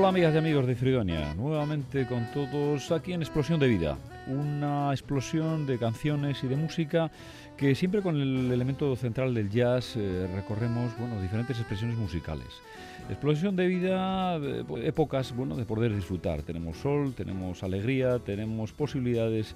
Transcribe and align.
Hola 0.00 0.08
amigas 0.08 0.34
y 0.34 0.38
amigos 0.38 0.66
de 0.66 0.76
Fridonia, 0.76 1.34
nuevamente 1.34 2.06
con 2.06 2.26
todos 2.32 2.90
aquí 2.90 3.12
en 3.12 3.20
Explosión 3.20 3.60
de 3.60 3.68
Vida, 3.68 3.98
una 4.28 4.92
explosión 4.92 5.66
de 5.66 5.78
canciones 5.78 6.42
y 6.42 6.46
de 6.46 6.56
música 6.56 7.10
que 7.58 7.74
siempre 7.74 8.00
con 8.00 8.18
el 8.18 8.50
elemento 8.50 8.96
central 8.96 9.34
del 9.34 9.50
jazz 9.50 9.96
eh, 9.98 10.26
recorremos 10.34 10.98
bueno, 10.98 11.20
diferentes 11.20 11.58
expresiones 11.58 11.98
musicales. 11.98 12.46
Explosión 13.10 13.56
de 13.56 13.66
vida, 13.66 14.38
eh, 14.38 14.64
épocas 14.84 15.36
bueno, 15.36 15.54
de 15.54 15.66
poder 15.66 15.94
disfrutar. 15.94 16.44
Tenemos 16.44 16.78
sol, 16.78 17.12
tenemos 17.14 17.62
alegría, 17.62 18.20
tenemos 18.20 18.72
posibilidades 18.72 19.54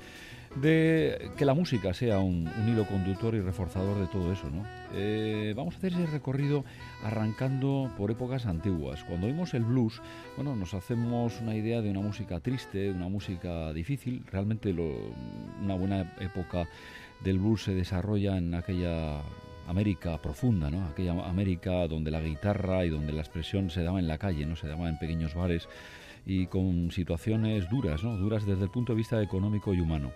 de 0.57 1.31
que 1.37 1.45
la 1.45 1.55
música 1.55 1.95
sea 1.95 2.21
un, 2.21 2.51
hilo 2.67 2.87
conductor 2.87 3.35
y 3.35 3.41
reforzador 3.41 3.99
de 3.99 4.07
todo 4.07 4.33
eso. 4.33 4.49
¿no? 4.51 4.65
Eh, 4.95 5.53
vamos 5.57 5.75
a 5.75 5.79
hacer 5.79 5.93
ese 5.93 6.07
recorrido 6.07 6.65
arrancando 7.03 7.91
por 7.97 8.11
épocas 8.11 8.47
antiguas. 8.47 9.05
Cuando 9.05 9.27
vimos 9.27 9.55
el 9.55 9.65
blues, 9.65 10.01
bueno, 10.37 10.57
nos 10.57 10.75
hacemos 10.75 11.41
una 11.41 11.55
idea 11.55 11.83
de 11.83 11.91
una 11.91 12.01
música 12.01 12.41
triste, 12.41 12.79
de 12.79 12.93
una 12.93 13.09
música 13.09 13.73
difícil. 13.73 14.25
Realmente 14.31 14.73
una 14.73 15.75
buena 15.75 16.15
época 16.21 16.69
del 17.23 17.39
blues 17.39 17.65
se 17.65 17.75
desarrolla 17.75 18.37
en 18.37 18.55
aquella 18.55 19.23
América 19.67 20.19
profunda, 20.21 20.71
¿no? 20.71 20.87
Aquella 20.87 21.13
América 21.27 21.89
donde 21.89 22.11
la 22.11 22.21
guitarra 22.21 22.85
y 22.85 22.91
donde 22.91 23.13
la 23.13 23.21
expresión 23.21 23.71
se 23.71 23.83
daba 23.83 23.99
en 23.99 24.09
la 24.09 24.19
calle, 24.19 24.47
¿no? 24.47 24.57
Se 24.57 24.69
daba 24.69 24.89
en 24.89 24.99
pequeños 24.99 25.35
bares 25.35 25.69
y 26.27 26.47
con 26.47 26.91
situaciones 26.91 27.69
duras, 27.71 28.03
¿no? 28.03 28.17
Duras 28.17 28.47
desde 28.47 28.65
el 28.65 28.71
punto 28.71 28.93
de 28.93 28.99
vista 28.99 29.23
económico 29.23 29.75
y 29.75 29.81
humano. 29.81 30.13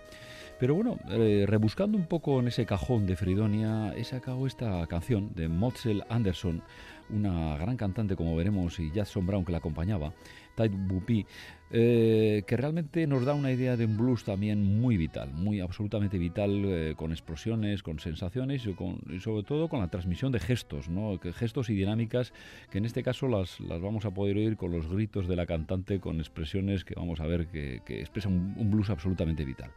Pero 0.59 0.75
bueno, 0.75 0.97
eh, 1.09 1.45
rebuscando 1.47 1.97
un 1.97 2.05
poco 2.05 2.41
en 2.41 2.49
ese 2.49 2.65
cajón 2.65 3.05
de 3.05 3.15
Fridonia, 3.15 3.93
he 3.95 4.03
sacado 4.03 4.45
esta 4.45 4.85
canción 4.87 5.33
de 5.33 5.47
Mozell 5.47 6.03
Anderson, 6.09 6.61
una 7.09 7.55
gran 7.55 7.77
cantante, 7.77 8.17
como 8.17 8.35
veremos, 8.35 8.77
y 8.79 8.91
Jackson 8.91 9.25
Brown 9.25 9.45
que 9.45 9.53
la 9.53 9.59
acompañaba, 9.59 10.13
Tide 10.55 10.75
Bupi, 10.75 11.25
eh, 11.71 12.43
que 12.47 12.57
realmente 12.57 13.05
nos 13.05 13.25
da 13.25 13.33
una 13.33 13.51
idea 13.51 13.77
de 13.77 13.85
un 13.85 13.97
blues 13.97 14.23
también 14.23 14.63
muy 14.63 14.97
vital, 14.97 15.31
muy 15.33 15.59
absolutamente 15.59 16.17
vital, 16.17 16.63
eh, 16.65 16.93
con 16.95 17.11
explosiones, 17.11 17.83
con 17.83 17.99
sensaciones 17.99 18.65
y, 18.65 19.19
sobre 19.19 19.43
todo 19.43 19.69
con 19.69 19.79
la 19.79 19.87
transmisión 19.89 20.31
de 20.31 20.39
gestos, 20.39 20.89
¿no? 20.89 21.19
gestos 21.33 21.69
y 21.69 21.75
dinámicas 21.75 22.33
que 22.71 22.79
en 22.79 22.85
este 22.85 23.03
caso 23.03 23.27
las, 23.27 23.59
las, 23.59 23.81
vamos 23.81 24.05
a 24.05 24.11
poder 24.11 24.37
oír 24.37 24.57
con 24.57 24.71
los 24.71 24.87
gritos 24.87 25.27
de 25.27 25.35
la 25.35 25.45
cantante, 25.45 25.99
con 25.99 26.19
expresiones 26.19 26.83
que 26.83 26.95
vamos 26.95 27.19
a 27.19 27.27
ver 27.27 27.47
que, 27.47 27.81
expresan 27.87 28.55
un 28.57 28.71
blues 28.71 28.89
absolutamente 28.89 29.45
vital 29.45 29.71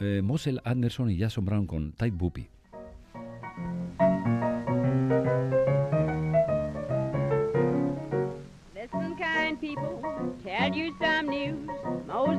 eh, 0.00 0.22
Mosel 0.22 0.60
Anderson 0.64 1.10
y 1.10 1.18
Jason 1.18 1.44
Brown 1.44 1.66
con 1.66 1.92
Tight 1.92 2.14
Boopy. 2.14 2.48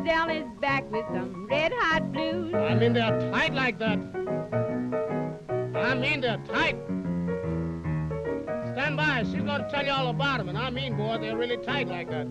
Is 0.04 0.48
back 0.60 0.92
with 0.92 1.06
some 1.14 1.46
red 1.48 1.72
hot 1.76 2.12
blues. 2.12 2.54
I 2.56 2.74
mean, 2.74 2.94
they're 2.94 3.32
tight 3.32 3.54
like 3.54 3.78
that. 3.78 4.00
I 5.76 5.94
mean, 5.94 6.22
they're 6.22 6.42
tight. 6.50 6.76
Stand 8.74 8.98
by, 8.98 9.24
she's 9.24 9.44
gonna 9.44 9.70
tell 9.70 9.86
you 9.86 9.92
all 9.92 10.10
about 10.10 10.40
them, 10.40 10.50
and 10.50 10.58
I 10.58 10.72
mean, 10.72 10.98
boy, 10.98 11.20
they're 11.22 11.38
really 11.38 11.58
tight 11.58 11.88
like 11.88 12.10
that. 12.10 12.28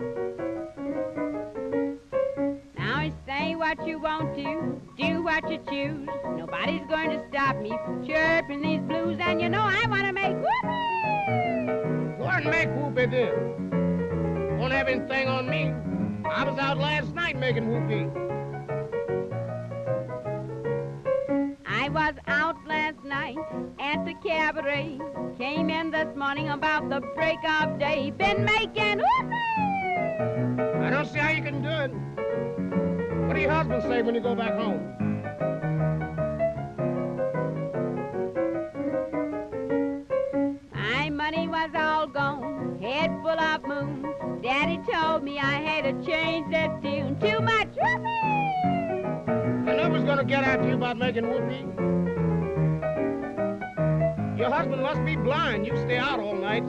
Now 2.77 3.09
say 3.25 3.55
what 3.55 3.87
you 3.87 3.99
want 3.99 4.35
to, 4.35 4.81
do 4.97 5.23
what 5.23 5.49
you 5.49 5.57
choose. 5.69 6.09
Nobody's 6.35 6.85
going 6.89 7.11
to 7.11 7.25
stop 7.29 7.55
me 7.57 7.69
from 7.85 8.05
chirping 8.05 8.61
these 8.61 8.81
blues, 8.81 9.17
and 9.21 9.41
you 9.41 9.47
know 9.47 9.61
I 9.61 9.85
want 9.87 10.05
to 10.07 10.13
make 10.13 10.35
whoopee. 10.35 12.17
Go 12.17 12.25
and 12.25 12.45
make 12.45 12.69
whoopee 12.75 13.05
then. 13.05 14.59
Won't 14.59 14.73
have 14.73 14.89
anything 14.89 15.29
on 15.29 15.49
me. 15.49 15.73
I 16.33 16.45
was 16.45 16.57
out 16.59 16.77
last 16.77 17.13
night 17.13 17.37
making 17.37 17.67
whoopee. 17.67 18.07
I 21.65 21.89
was 21.89 22.13
out 22.25 22.55
last 22.65 23.03
night 23.03 23.37
at 23.79 24.05
the 24.05 24.13
cabaret. 24.23 24.97
Came 25.37 25.69
in 25.69 25.91
this 25.91 26.15
morning 26.15 26.47
about 26.49 26.89
the 26.89 27.01
break 27.15 27.37
of 27.43 27.77
day. 27.79 28.11
Been 28.11 28.45
making 28.45 28.99
whoopee. 28.99 30.61
I 30.79 30.89
don't 30.89 31.05
see 31.05 31.19
how 31.19 31.31
you 31.31 31.43
can 31.43 31.61
do 31.61 31.69
it. 31.69 31.91
What 33.27 33.33
do 33.35 33.41
your 33.41 33.51
husband 33.51 33.83
say 33.83 34.01
when 34.01 34.15
you 34.15 34.21
go 34.21 34.33
back 34.33 34.53
home? 34.53 34.79
My 40.73 41.09
money 41.09 41.49
was 41.49 41.71
all 41.75 42.07
gone, 42.07 42.79
head 42.81 43.11
full 43.21 43.37
of 43.39 43.63
moons. 43.67 44.00
Daddy 44.41 44.79
told 44.91 45.23
me 45.23 45.37
I 45.37 45.61
had 45.61 45.83
to 45.83 45.93
change 46.03 46.51
that 46.51 46.81
tune. 46.81 47.15
Too 47.19 47.39
much 47.41 47.67
whoopee! 47.75 48.07
I 49.69 49.75
knew 49.75 49.89
was 49.93 50.03
gonna 50.03 50.23
get 50.23 50.43
after 50.43 50.67
you 50.67 50.75
about 50.75 50.97
making 50.97 51.29
whoopee. 51.29 51.65
Your 54.39 54.49
husband 54.49 54.81
must 54.81 55.05
be 55.05 55.15
blind. 55.15 55.67
You 55.67 55.77
stay 55.77 55.97
out 55.97 56.19
all 56.19 56.33
night. 56.33 56.63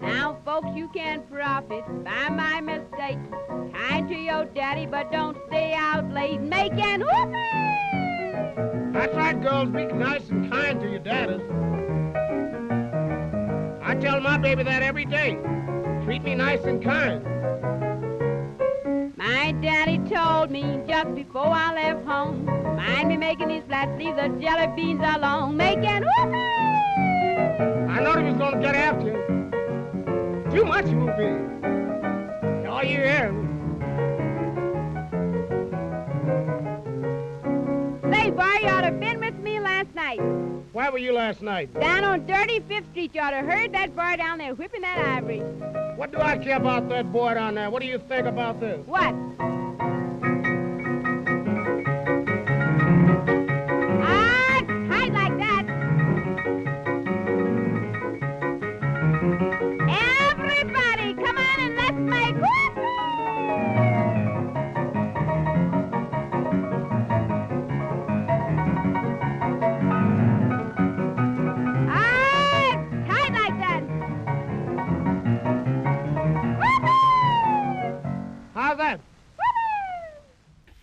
Now, 0.00 0.40
folks 0.44 0.70
you 0.74 0.88
can 0.88 1.22
profit 1.30 1.84
by 2.02 2.28
my 2.28 2.60
mistake. 2.60 3.18
Kind 3.72 4.08
to 4.08 4.16
your 4.16 4.46
daddy, 4.46 4.86
but 4.86 5.12
don't 5.12 5.36
stay 5.46 5.72
out 5.74 6.10
late 6.12 6.40
making 6.40 7.00
whoopee. 7.00 8.92
That's 8.92 9.14
right, 9.14 9.40
girls. 9.40 9.68
Be 9.68 9.86
nice 9.86 10.28
and 10.30 10.50
kind 10.50 10.80
to 10.80 10.90
your 10.90 10.98
daddies. 10.98 11.42
Tell 14.00 14.20
my 14.20 14.38
baby 14.38 14.62
that 14.62 14.82
every 14.84 15.04
day. 15.04 15.36
Treat 16.04 16.22
me 16.22 16.36
nice 16.36 16.62
and 16.64 16.82
kind. 16.82 17.24
My 19.16 19.52
daddy 19.60 19.98
told 20.08 20.52
me 20.52 20.80
just 20.86 21.14
before 21.16 21.48
I 21.48 21.74
left 21.74 22.06
home, 22.06 22.44
mind 22.76 23.08
me 23.08 23.16
making 23.16 23.48
these 23.48 23.64
flat 23.66 23.88
sleeves 23.96 24.16
of 24.20 24.40
jelly 24.40 24.68
beans 24.76 25.00
alone, 25.02 25.56
making 25.56 26.04
whoopee. 26.04 26.36
I 27.90 28.00
know 28.00 28.16
he 28.18 28.24
was 28.24 28.34
gonna 28.34 28.60
get 28.60 28.76
after 28.76 29.06
you. 29.08 30.56
Too 30.56 30.64
much 30.64 30.86
movie. 30.86 32.68
All 32.68 32.84
you 32.84 32.98
hear. 32.98 33.57
Where 40.78 40.92
were 40.92 40.98
you 40.98 41.12
last 41.12 41.42
night? 41.42 41.74
Down 41.74 42.04
on 42.04 42.24
Dirty 42.24 42.60
Fifth 42.60 42.88
Street. 42.92 43.12
You 43.12 43.20
ought 43.20 43.32
to 43.32 43.38
heard 43.38 43.72
that 43.72 43.96
boy 43.96 44.14
down 44.16 44.38
there 44.38 44.54
whipping 44.54 44.82
that 44.82 44.96
ivory. 44.96 45.40
What 45.96 46.12
do 46.12 46.18
I 46.18 46.38
care 46.38 46.56
about 46.56 46.88
that 46.88 47.10
boy 47.12 47.34
down 47.34 47.56
there? 47.56 47.68
What 47.68 47.82
do 47.82 47.88
you 47.88 47.98
think 47.98 48.28
about 48.28 48.60
this? 48.60 48.86
What? 48.86 49.12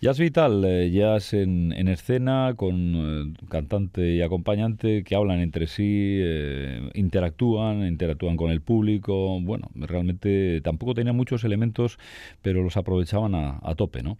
Jazz 0.06 0.20
Vital, 0.20 0.64
eh, 0.64 0.88
jazz 0.92 1.34
en, 1.34 1.72
en, 1.72 1.88
escena 1.88 2.54
con 2.56 3.34
eh, 3.34 3.46
cantante 3.48 4.12
y 4.12 4.22
acompañante 4.22 5.02
que 5.02 5.16
hablan 5.16 5.40
entre 5.40 5.66
sí, 5.66 6.20
eh, 6.22 6.90
interactúan, 6.94 7.84
interactúan 7.84 8.36
con 8.36 8.52
el 8.52 8.60
público. 8.60 9.40
Bueno, 9.40 9.68
realmente 9.74 10.60
tampoco 10.60 10.94
tenía 10.94 11.12
muchos 11.12 11.42
elementos, 11.42 11.98
pero 12.40 12.62
los 12.62 12.76
aprovechaban 12.76 13.34
a, 13.34 13.58
a 13.64 13.74
tope, 13.74 14.04
¿no? 14.04 14.16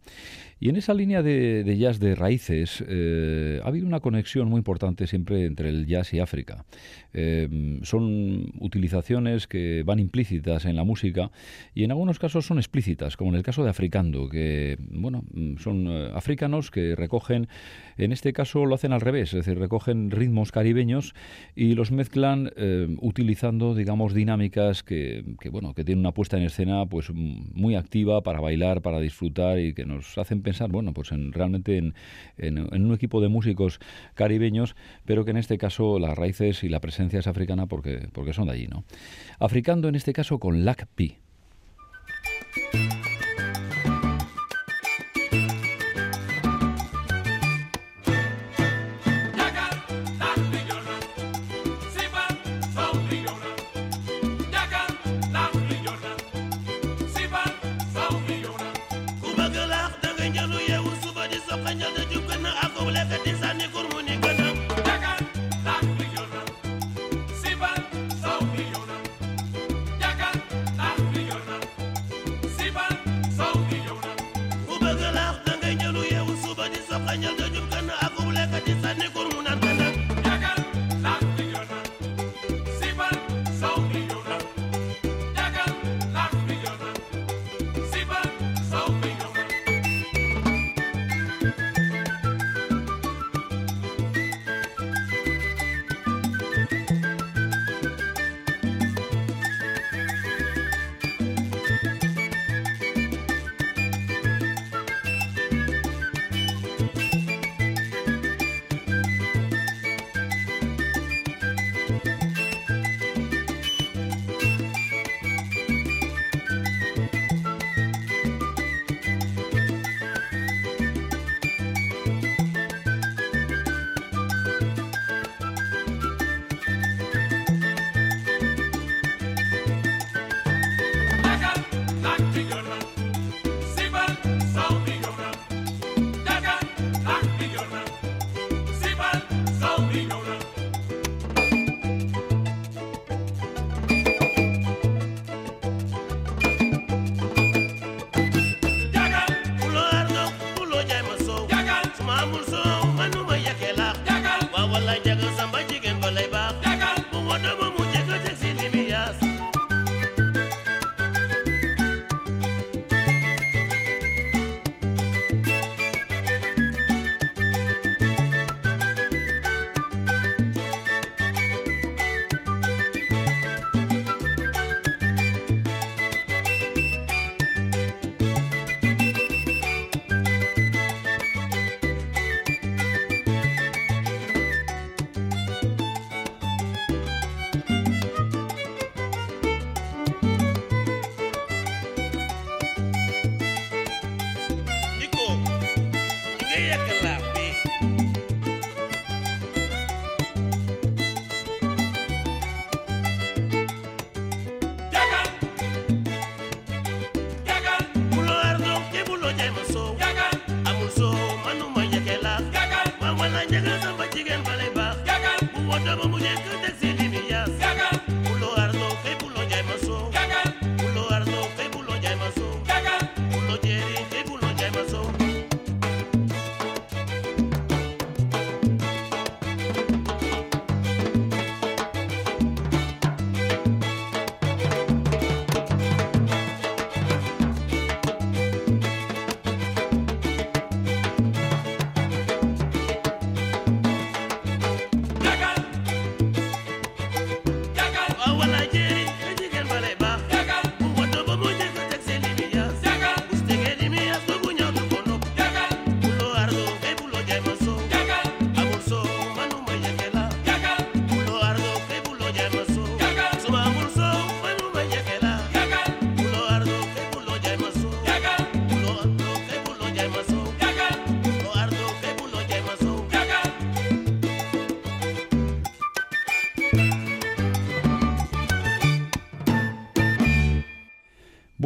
Y 0.59 0.71
en 0.71 0.77
esa 0.77 0.95
línea 0.95 1.23
de, 1.23 1.77
jazz 1.79 2.01
de 2.01 2.15
raíces 2.15 2.83
eh, 2.89 3.61
ha 3.63 3.69
habido 3.69 3.87
una 3.87 4.01
conexión 4.01 4.49
muy 4.49 4.59
importante 4.59 5.07
siempre 5.07 5.45
entre 5.45 5.69
el 5.69 5.87
jazz 5.87 6.15
y 6.15 6.21
África. 6.21 6.65
Eh, 7.13 7.79
son 7.83 8.53
utilizaciones 8.59 9.47
que 9.47 9.83
van 9.85 9.99
implícitas 9.99 10.65
en 10.65 10.77
la 10.77 10.85
música 10.85 11.31
y 11.75 11.85
en 11.85 11.91
algunos 11.91 12.19
casos 12.19 12.47
son 12.47 12.57
explícitas, 12.57 13.19
como 13.19 13.31
en 13.31 13.37
el 13.37 13.43
caso 13.43 13.65
de 13.65 13.71
Africando, 13.71 14.31
que 14.31 14.79
bueno, 14.81 15.25
son 15.59 15.89
eh, 15.89 16.11
africanos 16.15 16.71
que 16.71 16.95
recogen, 16.95 17.49
en 17.99 18.13
este 18.13 18.33
caso 18.33 18.65
lo 18.65 18.75
hacen 18.75 18.95
al 18.95 19.03
revés, 19.03 19.35
es 19.35 19.45
decir, 19.45 19.59
recogen 19.59 20.11
ritmos 20.11 20.53
caribeños 20.53 21.15
y 21.55 21.75
los 21.75 21.91
mezclan 21.91 22.51
utilizando, 23.01 23.75
digamos, 23.75 24.15
dinámicas 24.15 24.83
que, 24.83 25.25
bueno, 25.51 25.75
que 25.75 25.85
tienen 25.85 26.01
una 26.01 26.13
puesta 26.13 26.37
en 26.37 26.45
escena 26.45 26.87
pues 26.87 27.11
muy 27.13 27.75
activa 27.75 28.23
para 28.23 28.41
bailar, 28.41 28.81
para 28.83 29.01
disfrutar 29.01 29.59
y 29.59 29.75
que 29.75 29.85
nos 29.85 30.17
hacen 30.19 30.43
pensar, 30.47 30.71
bueno, 30.71 30.93
pues 30.95 31.11
en, 31.11 31.33
realmente 31.33 31.77
en, 31.77 31.95
en, 32.39 32.87
un 32.87 32.95
equipo 32.95 33.21
de 33.21 33.27
músicos 33.27 33.81
caribeños, 34.15 34.77
pero 35.05 35.25
que 35.25 35.33
en 35.33 35.39
este 35.39 35.59
caso 35.59 35.99
las 35.99 36.17
raíces 36.17 36.63
y 36.63 36.69
la 36.69 36.79
presencia 36.79 37.19
es 37.19 37.27
africana 37.27 37.67
porque, 37.67 38.09
porque 38.13 38.33
son 38.33 38.47
de 38.47 38.53
allí, 38.53 38.69
¿no? 38.69 38.85
Africando 39.41 39.89
en 39.89 39.97
este 39.97 40.13
caso 40.13 40.39
con 40.39 40.65
Lac 40.65 40.87
Pi. 40.95 41.17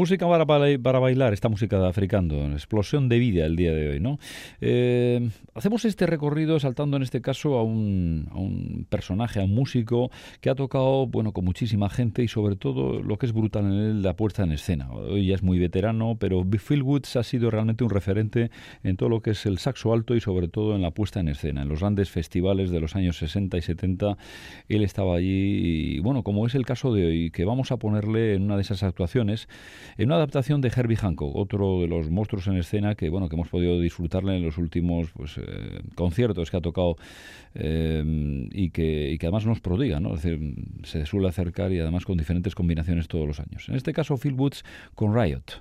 Música 0.00 0.26
para, 0.26 0.46
para, 0.46 0.98
bailar, 0.98 1.34
esta 1.34 1.50
música 1.50 1.78
de 1.78 1.86
africando, 1.86 2.42
explosión 2.52 3.10
de 3.10 3.18
vida 3.18 3.44
el 3.44 3.54
día 3.54 3.70
de 3.74 3.90
hoy, 3.90 4.00
¿no? 4.00 4.18
Eh, 4.62 5.28
hacemos 5.54 5.84
este 5.84 6.06
recorrido 6.06 6.58
saltando 6.58 6.96
en 6.96 7.02
este 7.02 7.20
caso 7.20 7.58
a 7.58 7.64
un, 7.64 8.26
a 8.30 8.38
un, 8.38 8.86
personaje, 8.88 9.40
a 9.40 9.44
un 9.44 9.54
músico 9.54 10.10
que 10.40 10.48
ha 10.48 10.54
tocado, 10.54 11.06
bueno, 11.06 11.32
con 11.32 11.44
muchísima 11.44 11.90
gente 11.90 12.22
y 12.22 12.28
sobre 12.28 12.56
todo 12.56 13.02
lo 13.02 13.18
que 13.18 13.26
es 13.26 13.34
brutal 13.34 13.66
en 13.66 13.72
él, 13.72 14.02
la 14.02 14.16
puesta 14.16 14.42
en 14.42 14.52
escena. 14.52 14.90
Hoy 14.90 15.26
ya 15.26 15.34
es 15.34 15.42
muy 15.42 15.58
veterano, 15.58 16.16
pero 16.18 16.46
Phil 16.48 16.82
Woods 16.82 17.16
ha 17.16 17.22
sido 17.22 17.50
realmente 17.50 17.84
un 17.84 17.90
referente 17.90 18.50
en 18.82 18.96
todo 18.96 19.10
lo 19.10 19.20
que 19.20 19.32
es 19.32 19.44
el 19.44 19.58
saxo 19.58 19.92
alto 19.92 20.16
y 20.16 20.22
sobre 20.22 20.48
todo 20.48 20.76
en 20.76 20.80
la 20.80 20.92
puesta 20.92 21.20
en 21.20 21.28
escena. 21.28 21.60
En 21.60 21.68
los 21.68 21.80
grandes 21.80 22.08
festivales 22.08 22.70
de 22.70 22.80
los 22.80 22.96
años 22.96 23.18
60 23.18 23.58
y 23.58 23.60
70, 23.60 24.16
él 24.70 24.82
estaba 24.82 25.16
allí 25.16 25.96
y, 25.96 26.00
bueno, 26.00 26.22
como 26.22 26.46
es 26.46 26.54
el 26.54 26.64
caso 26.64 26.94
de 26.94 27.04
hoy, 27.04 27.30
que 27.30 27.44
vamos 27.44 27.70
a 27.70 27.76
ponerle 27.76 28.34
en 28.34 28.44
una 28.44 28.56
de 28.56 28.62
esas 28.62 28.82
actuaciones, 28.82 29.46
en 30.00 30.06
una 30.06 30.16
adaptación 30.16 30.62
de 30.62 30.72
Herbie 30.74 30.96
Hancock, 30.96 31.36
otro 31.36 31.82
de 31.82 31.86
los 31.86 32.08
monstruos 32.08 32.46
en 32.46 32.56
escena 32.56 32.94
que, 32.94 33.10
bueno, 33.10 33.28
que 33.28 33.34
hemos 33.36 33.50
podido 33.50 33.78
disfrutarle 33.78 34.34
en 34.34 34.42
los 34.42 34.56
últimos 34.56 35.10
pues, 35.10 35.36
eh, 35.36 35.82
conciertos 35.94 36.50
que 36.50 36.56
ha 36.56 36.62
tocado 36.62 36.96
eh, 37.52 38.48
y, 38.50 38.70
que, 38.70 39.18
además 39.20 39.44
nos 39.44 39.60
prodiga, 39.60 40.00
¿no? 40.00 40.14
Es 40.14 40.22
decir, 40.22 40.54
se 40.84 41.04
suele 41.04 41.28
acercar 41.28 41.70
y 41.70 41.80
además 41.80 42.06
con 42.06 42.16
diferentes 42.16 42.54
combinaciones 42.54 43.08
todos 43.08 43.26
los 43.26 43.40
años. 43.40 43.68
En 43.68 43.74
este 43.74 43.92
caso, 43.92 44.16
Phil 44.16 44.32
Woods 44.32 44.64
con 44.94 45.14
Riot. 45.14 45.60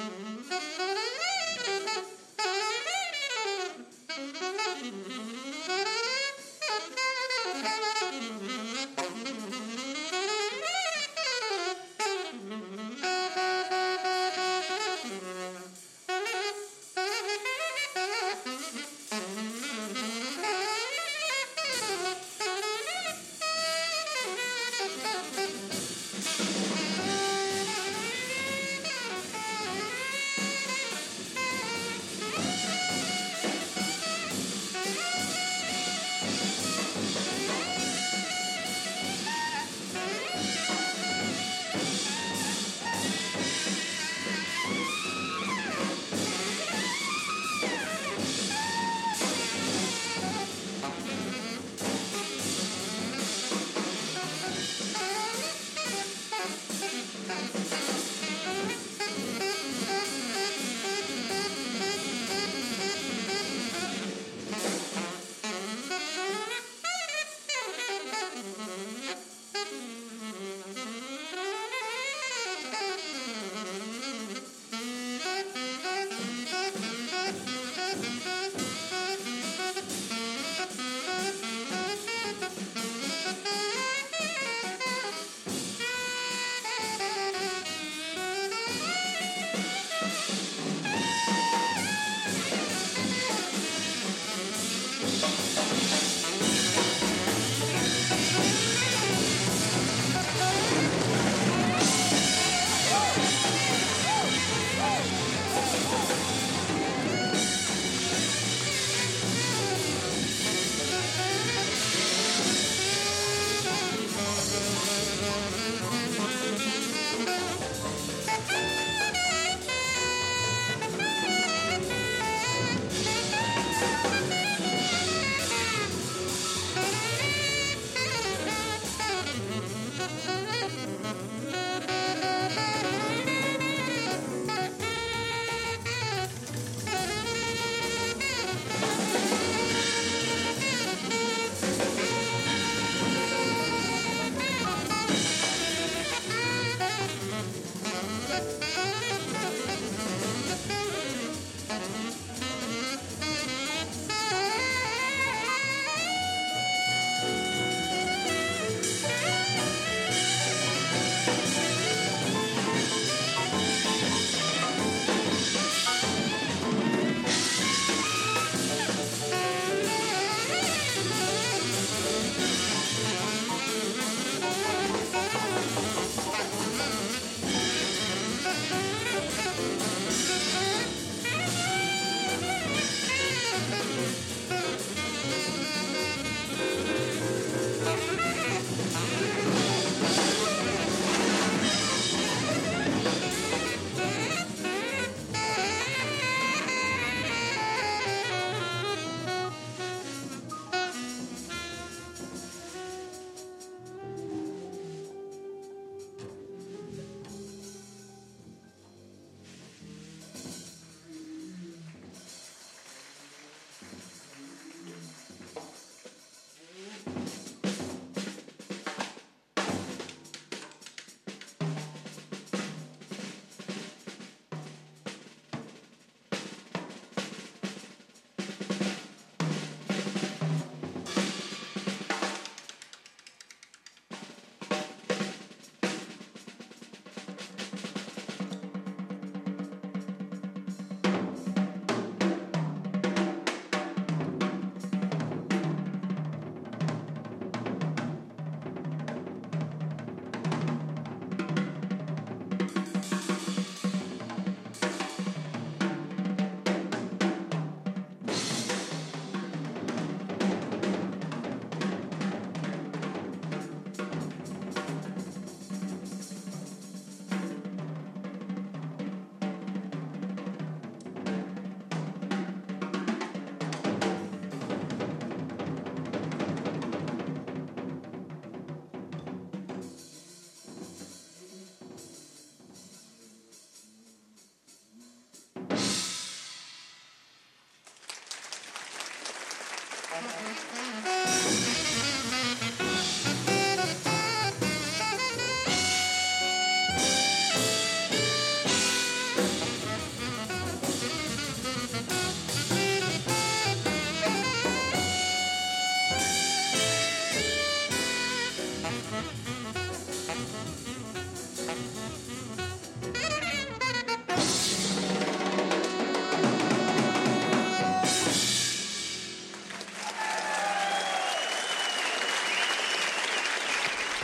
Thank 0.08 0.52
you. 8.30 8.36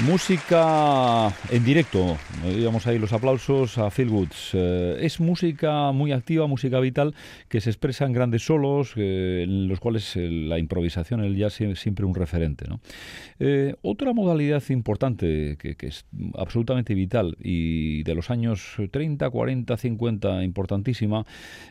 Música 0.07 1.29
en 1.51 1.65
directo, 1.65 2.19
digamos 2.45 2.87
ahí 2.89 2.99
los 2.99 3.13
aplausos 3.13 3.79
a 3.79 3.89
Phil 3.91 4.09
Woods. 4.09 4.51
Eh, 4.53 4.99
es 5.01 5.21
música 5.21 5.93
muy 5.93 6.11
activa, 6.11 6.49
música 6.49 6.81
vital, 6.81 7.15
que 7.49 7.61
se 7.61 7.71
expresa 7.71 8.05
en 8.05 8.13
grandes 8.13 8.45
solos, 8.45 8.95
eh, 8.97 9.43
en 9.45 9.69
los 9.69 9.79
cuales 9.79 10.17
eh, 10.17 10.29
la 10.29 10.59
improvisación, 10.59 11.23
el 11.23 11.37
jazz 11.37 11.61
es 11.61 11.79
siempre 11.79 12.05
un 12.05 12.15
referente. 12.17 12.67
Otra 13.83 14.13
modalidad 14.13 14.63
importante 14.71 15.57
que, 15.59 15.77
es 15.87 16.07
absolutamente 16.37 16.95
vital 16.95 17.37
y 17.41 18.03
de 18.05 18.15
los 18.15 18.31
años 18.31 18.77
30, 18.91 19.29
40, 19.29 19.77
50 19.77 20.45
importantísima 20.45 21.25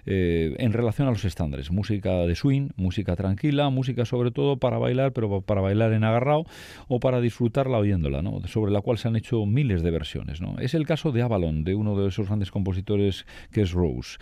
en 0.05 0.73
relación 0.73 1.07
a 1.07 1.11
los 1.11 1.25
estándares. 1.25 1.71
Música 1.71 2.11
de 2.25 2.35
swing, 2.35 2.69
música 2.75 3.15
tranquila, 3.15 3.69
música 3.69 4.05
sobre 4.05 4.31
todo 4.31 4.57
para 4.57 4.77
bailar, 4.77 5.13
pero 5.13 5.41
para 5.41 5.61
bailar 5.61 5.93
en 5.93 6.03
agarrado 6.03 6.45
o 6.87 6.99
para 6.99 7.21
disfrutarla 7.21 7.77
oyéndola 7.77 8.21
sobre 8.47 8.71
la 8.71 8.81
cual 8.81 8.97
se 8.97 9.07
han 9.07 9.15
hecho 9.15 9.45
miles 9.45 9.83
de 9.83 9.91
versiones. 9.91 10.41
¿no? 10.41 10.57
Es 10.59 10.73
el 10.73 10.85
caso 10.85 11.11
de 11.11 11.21
Avalon, 11.21 11.63
de 11.63 11.75
uno 11.75 11.97
de 11.97 12.09
esos 12.09 12.27
grandes 12.27 12.51
compositores 12.51 13.25
que 13.51 13.61
es 13.61 13.71
Rose. 13.71 14.17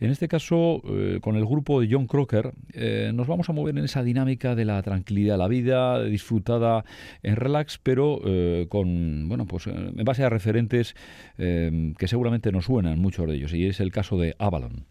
En 0.00 0.10
este 0.10 0.28
caso, 0.28 0.82
eh, 0.84 1.18
con 1.20 1.36
el 1.36 1.44
grupo 1.44 1.80
de 1.80 1.88
John 1.90 2.06
Crocker, 2.06 2.52
eh, 2.72 3.12
nos 3.14 3.26
vamos 3.26 3.48
a 3.48 3.52
mover 3.52 3.76
en 3.78 3.84
esa 3.84 4.02
dinámica 4.02 4.54
de 4.54 4.64
la 4.64 4.82
tranquilidad, 4.82 5.38
la 5.38 5.48
vida 5.48 6.02
disfrutada 6.04 6.84
en 7.22 7.36
relax, 7.36 7.78
pero 7.82 8.20
eh, 8.24 8.66
con, 8.68 9.28
bueno, 9.28 9.46
pues 9.46 9.66
en 9.66 10.04
base 10.04 10.24
a 10.24 10.28
referentes 10.28 10.94
que 11.36 12.08
seguramente 12.08 12.52
nos 12.52 12.66
suenan 12.66 12.98
muchos 12.98 13.28
de 13.28 13.34
ellos, 13.34 13.52
y 13.54 13.66
es 13.66 13.80
el 13.80 13.92
caso 13.92 14.18
de 14.18 14.36
Avalon. 14.38 14.86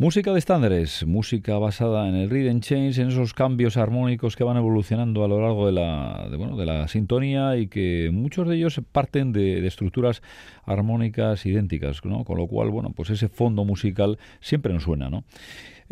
Música 0.00 0.32
de 0.32 0.38
estándares, 0.38 1.06
música 1.06 1.58
basada 1.58 2.08
en 2.08 2.14
el 2.14 2.48
and 2.48 2.62
change, 2.62 2.98
en 3.02 3.08
esos 3.08 3.34
cambios 3.34 3.76
armónicos 3.76 4.34
que 4.34 4.44
van 4.44 4.56
evolucionando 4.56 5.22
a 5.24 5.28
lo 5.28 5.42
largo 5.42 5.66
de 5.66 5.72
la, 5.72 6.26
bueno, 6.38 6.56
de 6.56 6.64
la 6.64 6.88
sintonía 6.88 7.58
y 7.58 7.66
que 7.66 8.08
muchos 8.10 8.48
de 8.48 8.56
ellos 8.56 8.80
parten 8.92 9.30
de, 9.34 9.66
estructuras 9.66 10.22
armónicas 10.64 11.44
idénticas, 11.44 12.02
¿no? 12.02 12.24
con 12.24 12.38
lo 12.38 12.46
cual, 12.46 12.70
bueno, 12.70 12.92
pues 12.96 13.10
ese 13.10 13.28
fondo 13.28 13.66
musical 13.66 14.18
siempre 14.40 14.72
nos 14.72 14.84
suena, 14.84 15.10
¿no? 15.10 15.24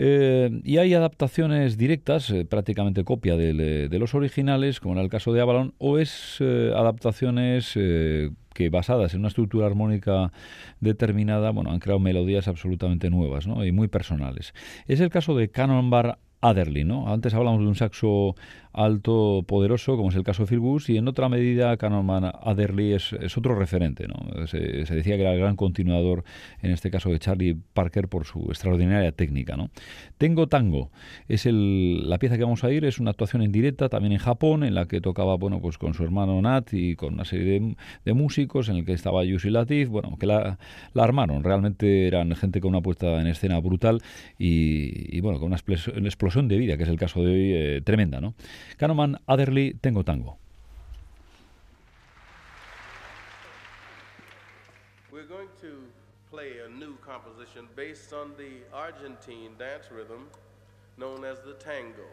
Eh, 0.01 0.61
y 0.63 0.79
hay 0.79 0.95
adaptaciones 0.95 1.77
directas, 1.77 2.31
eh, 2.31 2.45
prácticamente 2.45 3.03
copia 3.03 3.37
de, 3.37 3.89
los 3.99 4.15
originales, 4.15 4.79
como 4.79 4.95
en 4.95 5.01
el 5.01 5.09
caso 5.09 5.33
de 5.33 5.41
Avalon, 5.41 5.75
o 5.79 5.99
es 5.99 6.37
eh, 6.39 6.73
adaptaciones 6.75 7.73
que 7.75 8.71
basadas 8.71 9.15
en 9.15 9.21
una 9.21 9.29
estructura 9.29 9.67
armónica 9.67 10.33
determinada, 10.81 11.51
bueno, 11.51 11.73
han 11.73 11.81
creado 11.81 11.99
melodías 11.99 12.47
absolutamente 12.47 13.11
nuevas 13.11 13.49
¿no? 13.49 13.65
y 13.65 13.73
muy 13.73 13.89
personales. 13.89 14.55
Es 14.87 15.01
el 15.01 15.11
caso 15.11 15.37
de 15.37 15.51
Canon 15.51 15.91
Bar 15.91 16.19
Adderley, 16.41 16.85
¿no? 16.85 17.13
Antes 17.13 17.35
hablamos 17.35 17.61
de 17.61 17.67
un 17.67 17.75
saxo 17.75 18.37
alto, 18.79 19.45
poderoso, 19.47 19.97
como 19.97 20.11
es 20.11 20.15
el 20.15 20.23
caso 20.23 20.45
de 20.45 20.49
Phil 20.49 20.61
Woods, 20.61 20.89
y 20.91 20.97
en 20.97 21.09
otra 21.09 21.29
medida 21.29 21.77
Canon 21.77 22.09
Adderley 22.43 22.93
es, 22.93 23.13
es 23.13 23.37
otro 23.37 23.55
referente. 23.55 24.07
¿no? 24.07 24.47
Se, 24.47 24.59
decía 24.59 25.17
que 25.17 25.23
era 25.23 25.33
el 25.33 25.41
gran 25.41 25.57
continuador, 25.57 26.25
en 26.63 26.71
este 26.71 26.91
caso 26.91 27.11
de 27.11 27.19
Charlie 27.19 27.57
Parker, 27.75 28.09
por 28.09 28.25
su 28.25 28.41
extraordinaria 28.49 29.13
técnica. 29.13 29.57
¿no? 29.57 29.71
Tengo 30.17 30.47
Tango 30.47 30.91
es 31.29 31.47
el, 31.47 32.09
la 32.09 32.19
pieza 32.19 32.37
que 32.37 32.45
vamos 32.45 32.65
a 32.65 32.71
ir, 32.71 32.85
es 32.85 32.99
una 32.99 33.11
actuación 33.11 33.43
en 33.43 33.53
directa 33.53 33.89
también 33.89 34.13
en 34.13 34.19
Japón, 34.19 34.63
en 34.63 34.75
la 34.75 34.87
que 34.87 35.01
tocaba 35.01 35.37
bueno, 35.37 35.61
pues 35.61 35.79
con 35.79 35.95
su 35.95 36.05
hermano 36.05 36.41
Nat 36.41 36.73
y 36.73 36.97
con 36.97 37.15
una 37.15 37.25
serie 37.25 37.77
de, 38.05 38.15
músicos, 38.15 38.69
en 38.69 38.77
el 38.77 38.85
que 38.85 38.93
estaba 38.93 39.25
Yusi 39.25 39.51
Latif, 39.51 39.89
bueno, 39.89 40.17
que 40.19 40.27
la, 40.27 40.59
armaron. 40.95 41.45
Realmente 41.45 42.07
eran 42.07 42.35
gente 42.37 42.61
con 42.61 42.71
una 42.71 42.81
puesta 42.81 43.21
en 43.21 43.27
escena 43.27 43.59
brutal 43.61 44.03
y, 44.39 45.21
bueno, 45.21 45.39
con 45.39 45.49
una 45.49 45.57
explosión 45.57 46.49
de 46.49 46.59
vida, 46.59 46.77
que 46.77 46.85
es 46.85 46.89
el 46.89 46.99
caso 46.99 47.23
de 47.23 47.33
hoy, 47.33 47.53
eh, 47.55 47.81
tremenda. 47.85 48.21
¿no? 48.21 48.35
Canoman 48.77 49.17
Adderley 49.29 49.75
Tengo 49.83 50.03
Tango. 50.03 50.37
We're 55.11 55.25
going 55.25 55.49
to 55.63 55.83
play 56.31 56.59
a 56.67 56.69
new 56.69 56.97
composition 56.99 57.67
based 57.75 58.13
on 58.13 58.33
the 58.37 58.63
Argentine 58.73 59.53
dance 59.59 59.87
rhythm 59.91 60.29
known 60.99 61.25
as 61.25 61.41
the 61.41 61.55
tango, 61.55 62.09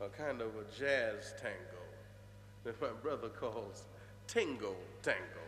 a 0.00 0.08
kind 0.08 0.40
of 0.40 0.48
a 0.56 0.64
jazz 0.78 1.34
tango 1.40 1.84
that 2.64 2.80
my 2.80 2.88
brother 3.02 3.28
calls 3.28 3.84
tingo 4.26 4.74
tango. 5.02 5.45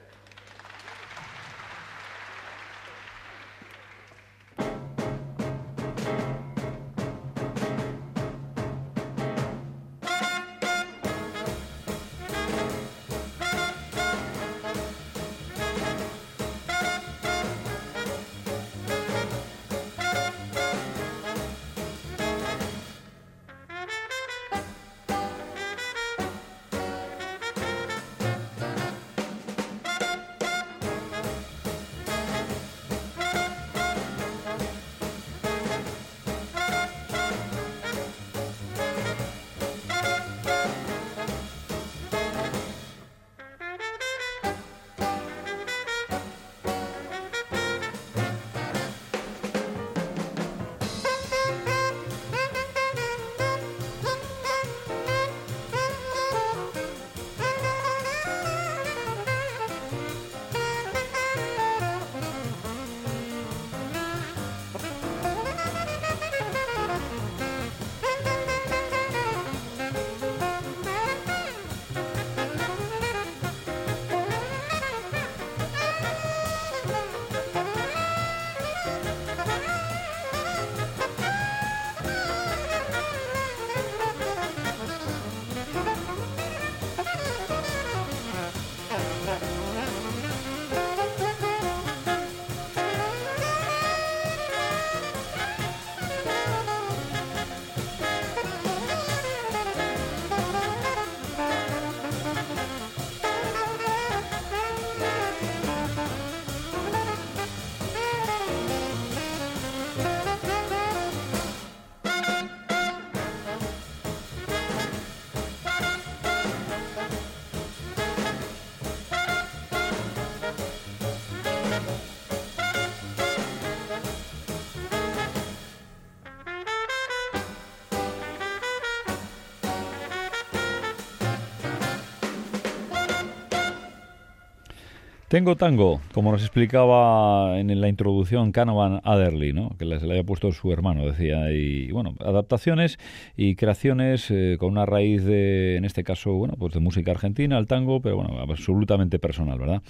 Tengo 135.28 135.56
tango, 135.56 136.00
como 136.14 136.32
nos 136.32 136.40
explicaba 136.40 137.58
en 137.58 137.78
la 137.82 137.88
introducción 137.88 138.50
Canavan 138.50 139.02
Adderley, 139.04 139.52
¿no? 139.52 139.76
que 139.78 139.84
se 139.84 140.06
le 140.06 140.12
había 140.12 140.24
puesto 140.24 140.50
su 140.52 140.72
hermano, 140.72 141.04
decía. 141.04 141.52
Y 141.52 141.92
bueno, 141.92 142.14
adaptaciones 142.20 142.98
y 143.36 143.54
creaciones 143.54 144.30
eh, 144.30 144.56
con 144.58 144.70
una 144.70 144.86
raíz 144.86 145.24
de, 145.24 145.76
en 145.76 145.84
este 145.84 146.02
caso, 146.02 146.32
bueno, 146.32 146.54
pues 146.58 146.72
de 146.72 146.80
música 146.80 147.10
argentina, 147.10 147.58
el 147.58 147.66
tango, 147.66 148.00
pero 148.00 148.16
bueno, 148.16 148.38
absolutamente 148.40 149.18
personal, 149.18 149.58
¿verdad? 149.58 149.82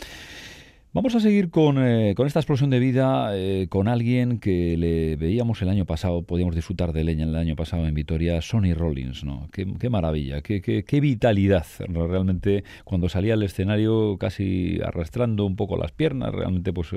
Vamos 0.99 1.15
a 1.15 1.21
seguir 1.21 1.51
con, 1.51 1.79
eh, 1.79 2.17
con, 2.17 2.27
esta 2.27 2.41
explosión 2.41 2.71
de 2.71 2.81
vida, 2.81 3.31
eh, 3.37 3.69
con 3.69 3.87
alguien 3.87 4.41
que 4.41 4.77
le 4.77 5.15
veíamos 5.15 5.63
el 5.63 5.69
año 5.69 5.85
pasado, 5.85 6.23
podíamos 6.23 6.57
disfrutar 6.57 6.93
de 6.93 7.05
leña 7.05 7.25
el 7.25 7.37
año 7.37 7.55
pasado 7.55 7.87
en 7.87 7.95
Vitoria, 7.95 8.43
Sonny 8.43 8.75
Rollins, 8.75 9.23
¿no? 9.23 9.49
Qué, 9.53 9.89
maravilla, 9.91 10.43
qué, 10.43 10.61
qué, 10.61 11.01
vitalidad. 11.01 11.67
Realmente, 11.79 12.65
cuando 12.83 13.09
salía 13.09 13.35
al 13.35 13.45
escenario 13.45 14.17
casi 14.19 14.81
arrastrando 14.85 15.45
un 15.45 15.55
poco 15.55 15.77
las 15.77 15.93
piernas, 15.93 16.35
realmente, 16.35 16.73
pues, 16.73 16.89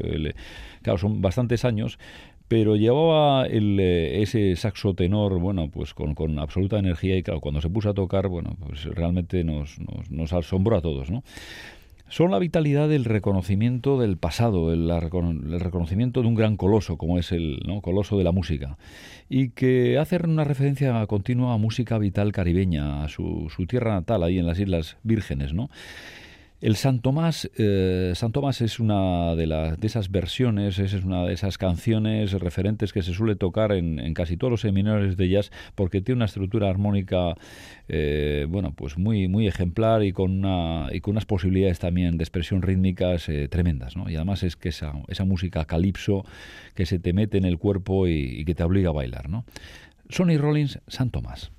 claro, 0.81 0.97
son 0.97 1.21
bastantes 1.21 1.63
años, 1.63 1.99
pero 2.47 2.77
llevaba 2.77 3.45
el, 3.45 3.79
eh, 3.79 4.23
ese 4.23 4.55
saxo 4.55 4.95
tenor, 4.95 5.37
bueno, 5.37 5.69
pues 5.69 5.93
con, 5.93 6.15
con, 6.15 6.39
absoluta 6.39 6.79
energía 6.79 7.17
y 7.17 7.21
claro, 7.21 7.39
cuando 7.39 7.61
se 7.61 7.69
puso 7.69 7.91
a 7.91 7.93
tocar, 7.93 8.29
bueno, 8.29 8.57
pues 8.65 8.83
realmente 8.85 9.43
nos, 9.43 9.77
nos, 9.79 10.09
nos 10.09 10.33
asombró 10.33 10.75
a 10.75 10.81
todos, 10.81 11.11
¿no? 11.11 11.23
Son 12.11 12.29
la 12.29 12.39
vitalidad 12.39 12.89
del 12.89 13.05
reconocimiento 13.05 13.97
del 13.97 14.17
pasado, 14.17 14.73
el, 14.73 14.91
reconocimiento 14.99 16.21
de 16.21 16.27
un 16.27 16.35
gran 16.35 16.57
coloso, 16.57 16.97
como 16.97 17.17
es 17.17 17.31
el 17.31 17.61
coloso 17.81 18.17
de 18.17 18.25
la 18.25 18.33
música, 18.33 18.77
y 19.29 19.51
que 19.51 19.97
hace 19.97 20.17
una 20.17 20.43
referencia 20.43 21.07
continua 21.07 21.53
a 21.53 21.57
música 21.57 21.97
vital 21.97 22.33
caribeña, 22.33 23.05
a 23.05 23.07
su, 23.07 23.49
tierra 23.65 23.93
natal, 23.93 24.23
ahí 24.23 24.39
en 24.39 24.45
las 24.45 24.59
Islas 24.59 24.97
Vírgenes, 25.03 25.53
¿no? 25.53 25.69
El 26.61 26.75
San 26.75 26.99
Tomás, 26.99 27.49
eh, 27.57 28.11
San 28.13 28.31
Tomás 28.31 28.61
es 28.61 28.79
una 28.79 29.35
de, 29.35 29.47
las 29.47 29.79
de 29.79 29.87
esas 29.87 30.11
versiones, 30.11 30.77
es 30.77 30.93
una 30.93 31.25
de 31.25 31.33
esas 31.33 31.57
canciones 31.57 32.33
referentes 32.33 32.93
que 32.93 33.01
se 33.01 33.15
suele 33.15 33.35
tocar 33.35 33.71
en, 33.71 34.13
casi 34.13 34.37
todos 34.37 34.51
los 34.51 34.61
seminarios 34.61 35.17
de 35.17 35.27
jazz 35.27 35.51
porque 35.73 36.01
tiene 36.01 36.17
una 36.17 36.25
estructura 36.25 36.69
armónica, 36.69 37.33
eh, 37.87 38.45
bueno, 38.47 38.73
pues 38.75 38.99
muy, 38.99 39.27
muy 39.27 39.47
ejemplar 39.47 40.03
y 40.03 40.13
con, 40.13 40.45
una, 40.45 40.89
y 40.91 41.01
con 41.01 41.13
unas 41.13 41.25
posibilidades 41.25 41.79
también 41.79 42.19
de 42.19 42.23
expresión 42.23 42.61
rítmicas 42.61 43.27
eh, 43.27 43.47
tremendas, 43.47 43.97
¿no? 43.97 44.07
Y 44.07 44.15
además 44.15 44.43
es 44.43 44.55
que 44.55 44.69
esa, 44.69 44.93
esa 45.07 45.25
música 45.25 45.65
calipso 45.65 46.25
que 46.75 46.85
se 46.85 46.99
te 46.99 47.11
mete 47.11 47.39
en 47.39 47.45
el 47.45 47.57
cuerpo 47.57 48.07
y, 48.07 48.39
y 48.39 48.45
que 48.45 48.53
te 48.53 48.61
obliga 48.61 48.89
a 48.89 48.93
bailar, 48.93 49.29
¿no? 49.29 49.45
Sonny 50.09 50.37
Rollins, 50.37 50.79
San 50.87 51.09
Tomás. 51.09 51.51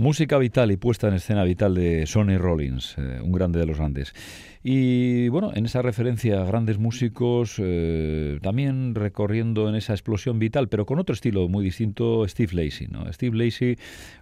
Música 0.00 0.38
vital 0.38 0.70
y 0.70 0.76
puesta 0.76 1.08
en 1.08 1.14
escena 1.14 1.42
vital 1.42 1.74
de 1.74 2.06
Sonny 2.06 2.36
Rollins, 2.36 2.94
eh, 2.98 3.18
un 3.20 3.32
grande 3.32 3.58
de 3.58 3.66
los 3.66 3.78
grandes. 3.78 4.14
Y 4.62 5.26
bueno, 5.26 5.50
en 5.52 5.66
esa 5.66 5.82
referencia 5.82 6.40
a 6.40 6.44
grandes 6.44 6.78
músicos, 6.78 7.56
eh, 7.58 8.38
también 8.40 8.94
recorriendo 8.94 9.68
en 9.68 9.74
esa 9.74 9.94
explosión 9.94 10.38
vital, 10.38 10.68
pero 10.68 10.86
con 10.86 11.00
otro 11.00 11.14
estilo 11.14 11.48
muy 11.48 11.64
distinto, 11.64 12.28
Steve 12.28 12.52
Lacey. 12.52 12.86
¿no? 12.86 13.12
Steve 13.12 13.36
Lacey, 13.36 13.76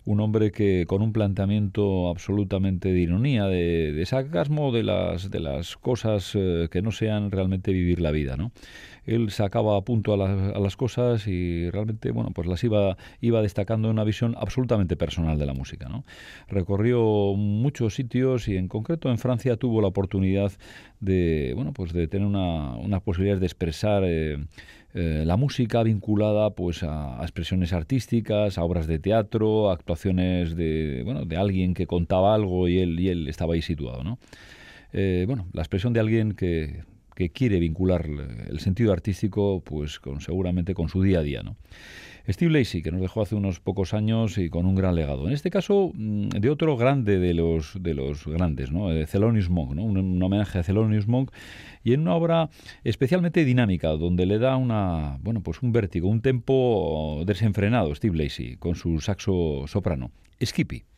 un 0.06 0.20
hombre 0.20 0.50
que 0.50 0.86
con 0.86 1.02
un 1.02 1.12
planteamiento 1.12 2.08
absolutamente 2.08 2.90
de 2.90 3.00
ironía, 3.00 3.44
de, 3.44 4.02
sarcasmo 4.06 4.72
de 4.72 4.82
las, 4.82 5.30
de 5.30 5.40
las 5.40 5.76
cosas 5.76 6.32
eh, 6.34 6.68
que 6.70 6.80
no 6.80 6.90
sean 6.90 7.30
realmente 7.30 7.70
vivir 7.72 8.00
la 8.00 8.12
vida. 8.12 8.38
¿no? 8.38 8.50
Él 9.06 9.30
sacaba 9.30 9.76
a 9.76 9.82
punto 9.82 10.14
a, 10.14 10.58
las 10.58 10.76
cosas 10.76 11.26
y 11.26 11.70
realmente, 11.70 12.10
bueno, 12.10 12.30
pues 12.34 12.46
las 12.46 12.62
iba, 12.64 12.96
iba 13.20 13.42
destacando 13.42 13.88
en 13.88 13.94
una 13.94 14.04
visión 14.04 14.34
absolutamente 14.38 14.96
personal 14.96 15.38
de 15.38 15.46
la 15.46 15.54
música, 15.54 15.88
¿no? 15.88 16.04
Recorrió 16.48 17.34
muchos 17.34 17.94
sitios 17.94 18.48
y 18.48 18.56
en 18.56 18.68
concreto 18.68 19.10
en 19.10 19.18
Francia 19.18 19.56
tuvo 19.56 19.80
la 19.80 19.88
oportunidad 19.88 20.06
oportunidad 20.06 20.52
de, 21.00 21.52
bueno, 21.54 21.72
pues 21.72 21.92
de 21.92 22.08
tener 22.08 22.26
una, 22.26 22.76
unas 22.76 23.02
posibilidades 23.02 23.40
de 23.40 23.46
expresar 23.46 24.02
eh, 24.06 24.38
eh, 24.94 25.24
la 25.26 25.36
música 25.36 25.82
vinculada 25.82 26.50
pues 26.50 26.82
a, 26.82 27.18
expresiones 27.22 27.72
artísticas, 27.72 28.56
a 28.56 28.64
obras 28.64 28.86
de 28.86 28.98
teatro, 28.98 29.70
a 29.70 29.74
actuaciones 29.74 30.56
de, 30.56 31.02
bueno, 31.04 31.24
de 31.24 31.36
alguien 31.36 31.74
que 31.74 31.86
contaba 31.86 32.34
algo 32.34 32.68
y 32.68 32.78
él, 32.78 32.98
y 33.00 33.08
él 33.08 33.28
estaba 33.28 33.54
ahí 33.54 33.62
situado, 33.62 34.04
¿no? 34.04 34.18
Eh, 34.92 35.24
bueno, 35.26 35.46
la 35.52 35.62
expresión 35.62 35.92
de 35.92 36.00
alguien 36.00 36.32
que, 36.32 36.84
que 37.16 37.30
quiere 37.30 37.58
vincular 37.58 38.06
el 38.48 38.60
sentido 38.60 38.92
artístico 38.92 39.62
pues 39.64 39.98
con, 39.98 40.20
seguramente 40.20 40.74
con 40.74 40.88
su 40.88 41.02
día 41.02 41.20
a 41.20 41.22
día, 41.22 41.42
¿no? 41.42 41.56
Steve 42.28 42.50
Lacey, 42.50 42.82
que 42.82 42.90
nos 42.90 43.00
dejó 43.00 43.22
hace 43.22 43.36
unos 43.36 43.60
pocos 43.60 43.94
años 43.94 44.36
y 44.36 44.50
con 44.50 44.66
un 44.66 44.74
gran 44.74 44.96
legado. 44.96 45.28
En 45.28 45.32
este 45.32 45.48
caso, 45.48 45.92
mm, 45.94 46.28
de 46.28 46.50
otro 46.50 46.76
grande 46.76 47.18
de 47.18 47.34
los, 47.34 47.80
de 47.80 47.94
los 47.94 48.26
grandes, 48.26 48.72
¿no? 48.72 48.88
de 48.88 49.06
Thelonious 49.06 49.48
Monk, 49.48 49.74
¿no? 49.74 49.84
un, 49.84 50.22
homenaje 50.22 50.58
a 50.58 50.62
Thelonious 50.62 51.06
Monk, 51.06 51.30
y 51.84 51.92
en 51.92 52.00
una 52.00 52.14
obra 52.14 52.50
especialmente 52.82 53.44
dinámica, 53.44 53.90
donde 53.90 54.26
le 54.26 54.38
da 54.38 54.56
una, 54.56 55.18
bueno, 55.22 55.40
pues 55.40 55.62
un 55.62 55.72
vértigo, 55.72 56.08
un 56.08 56.20
tempo 56.20 57.22
desenfrenado 57.24 57.94
Steve 57.94 58.16
Lacey, 58.16 58.56
con 58.56 58.74
su 58.74 59.00
saxo 59.00 59.64
soprano. 59.68 60.10
Skippy. 60.44 60.95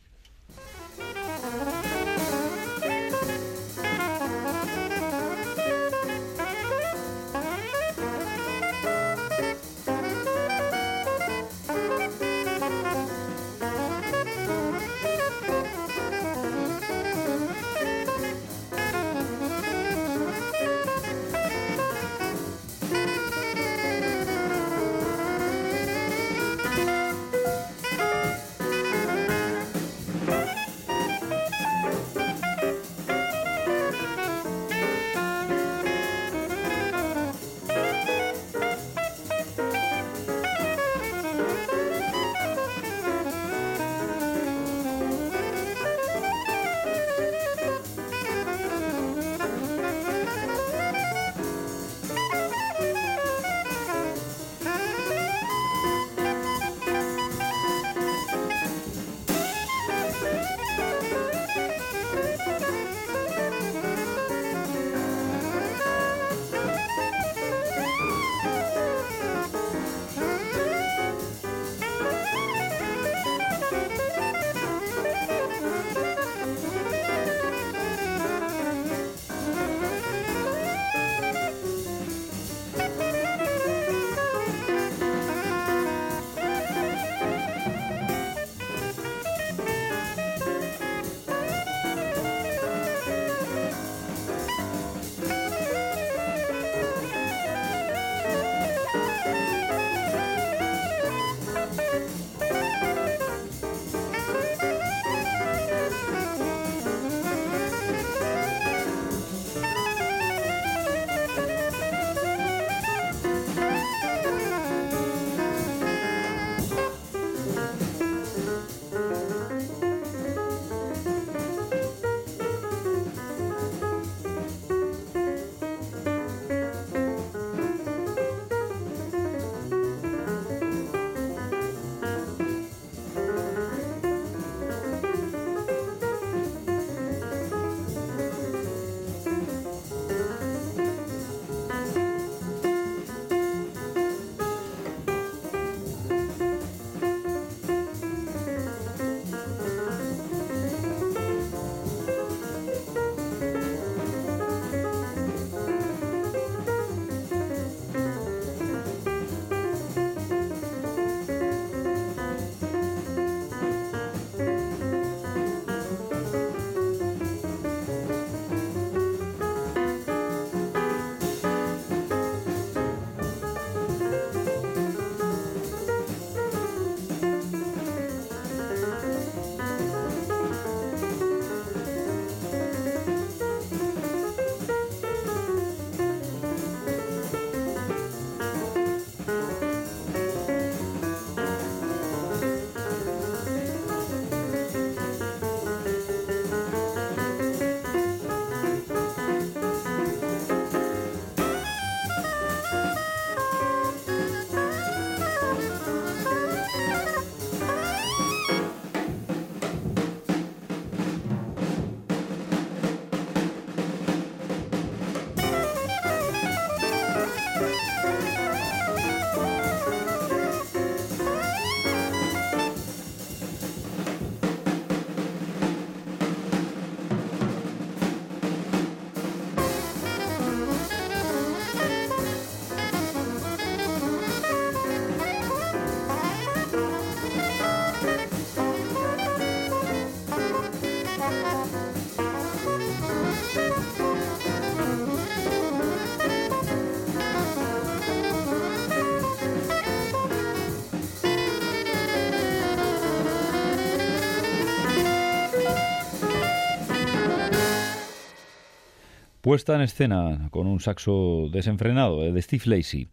Puesta 259.49 259.73
en 259.73 259.81
escena 259.81 260.47
con 260.51 260.67
un 260.67 260.79
saxo 260.79 261.49
desenfrenado 261.51 262.21
de 262.21 262.39
Steve 262.39 262.61
Lacey. 262.65 263.09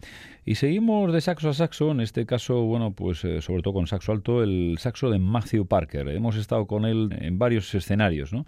Y 0.49 0.55
seguimos 0.55 1.12
de 1.12 1.20
saxo 1.20 1.49
a 1.49 1.55
saxo, 1.55 1.90
en 1.90 2.01
este 2.01 2.24
caso, 2.24 2.62
bueno, 2.62 2.92
pues 2.92 3.24
eh, 3.24 3.42
sobre 3.42 3.62
todo 3.62 3.74
con 3.74 3.88
saxo 3.88 4.12
alto, 4.12 4.44
el 4.44 4.76
saxo 4.78 5.11
de 5.11 5.18
Matthew 5.18 5.66
Parker. 5.66 6.07
Hemos 6.07 6.36
estado 6.36 6.68
con 6.68 6.84
él 6.84 7.09
en 7.20 7.36
varios 7.36 7.74
escenarios, 7.74 8.32
¿no? 8.32 8.47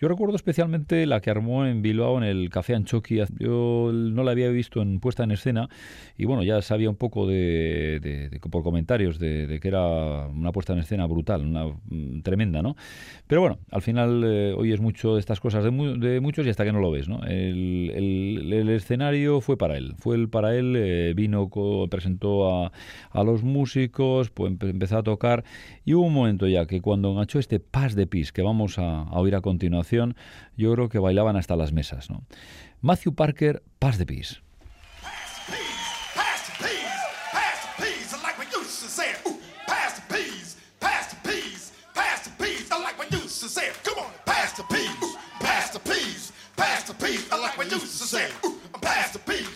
Yo 0.00 0.06
recuerdo 0.06 0.36
especialmente 0.36 1.04
la 1.06 1.20
que 1.20 1.28
armó 1.28 1.66
en 1.66 1.82
Bilbao 1.82 2.18
en 2.18 2.22
el 2.22 2.50
Café 2.50 2.76
Anchoqui. 2.76 3.20
Yo 3.40 3.90
no 3.92 4.22
la 4.22 4.30
había 4.30 4.48
visto 4.50 4.80
en 4.80 5.00
puesta 5.00 5.24
en 5.24 5.32
escena 5.32 5.68
y 6.16 6.24
bueno, 6.24 6.44
ya 6.44 6.62
sabía 6.62 6.88
un 6.88 6.94
poco 6.94 7.26
de, 7.26 8.30
por 8.48 8.62
comentarios 8.62 9.18
de, 9.18 9.58
que 9.60 9.66
era 9.66 10.28
una 10.28 10.52
puesta 10.52 10.72
en 10.72 10.78
escena 10.78 11.06
brutal, 11.06 11.44
una 11.44 11.64
mm, 11.66 12.20
tremenda, 12.22 12.62
¿no? 12.62 12.76
Pero 13.26 13.40
bueno, 13.40 13.58
al 13.72 13.82
final 13.82 14.22
eh, 14.24 14.54
hoy 14.56 14.72
es 14.72 14.80
mucho 14.80 15.14
de 15.14 15.20
estas 15.20 15.40
cosas 15.40 15.64
de, 15.64 15.70
muchos 16.20 16.46
y 16.46 16.50
hasta 16.50 16.64
que 16.64 16.70
no 16.70 16.78
lo 16.78 16.92
ves, 16.92 17.08
¿no? 17.08 17.24
El, 17.24 18.68
escenario 18.70 19.40
fue 19.40 19.56
para 19.56 19.76
él, 19.76 19.94
fue 19.98 20.14
el 20.14 20.28
para 20.28 20.54
él, 20.56 20.76
eh, 20.76 21.12
vino 21.16 21.39
presentó 21.90 22.64
a, 22.64 22.72
a 23.10 23.24
los 23.24 23.42
músicos, 23.42 24.30
pues 24.30 24.52
empezó 24.60 24.98
a 24.98 25.02
tocar 25.02 25.44
y 25.84 25.94
hubo 25.94 26.06
un 26.06 26.14
momento 26.14 26.46
ya 26.46 26.66
que 26.66 26.80
cuando 26.80 27.10
enganchó 27.10 27.38
este 27.38 27.60
Pass 27.60 27.94
de 27.94 28.06
Peace 28.06 28.32
que 28.32 28.42
vamos 28.42 28.78
a, 28.78 29.02
a 29.02 29.18
oír 29.18 29.34
a 29.34 29.40
continuación, 29.40 30.16
yo 30.56 30.72
creo 30.74 30.88
que 30.88 30.98
bailaban 30.98 31.36
hasta 31.36 31.56
las 31.56 31.72
mesas. 31.72 32.08
Matthew 32.80 33.14
Parker, 33.14 33.62
Pass 33.78 33.98
de. 33.98 34.06
Come 43.82 43.98
on, 43.98 44.10
pass 44.24 44.56
the 44.56 44.62
beat. 44.68 44.90
Horn, 45.96 46.46
pass. 46.56 46.70
I 47.32 47.36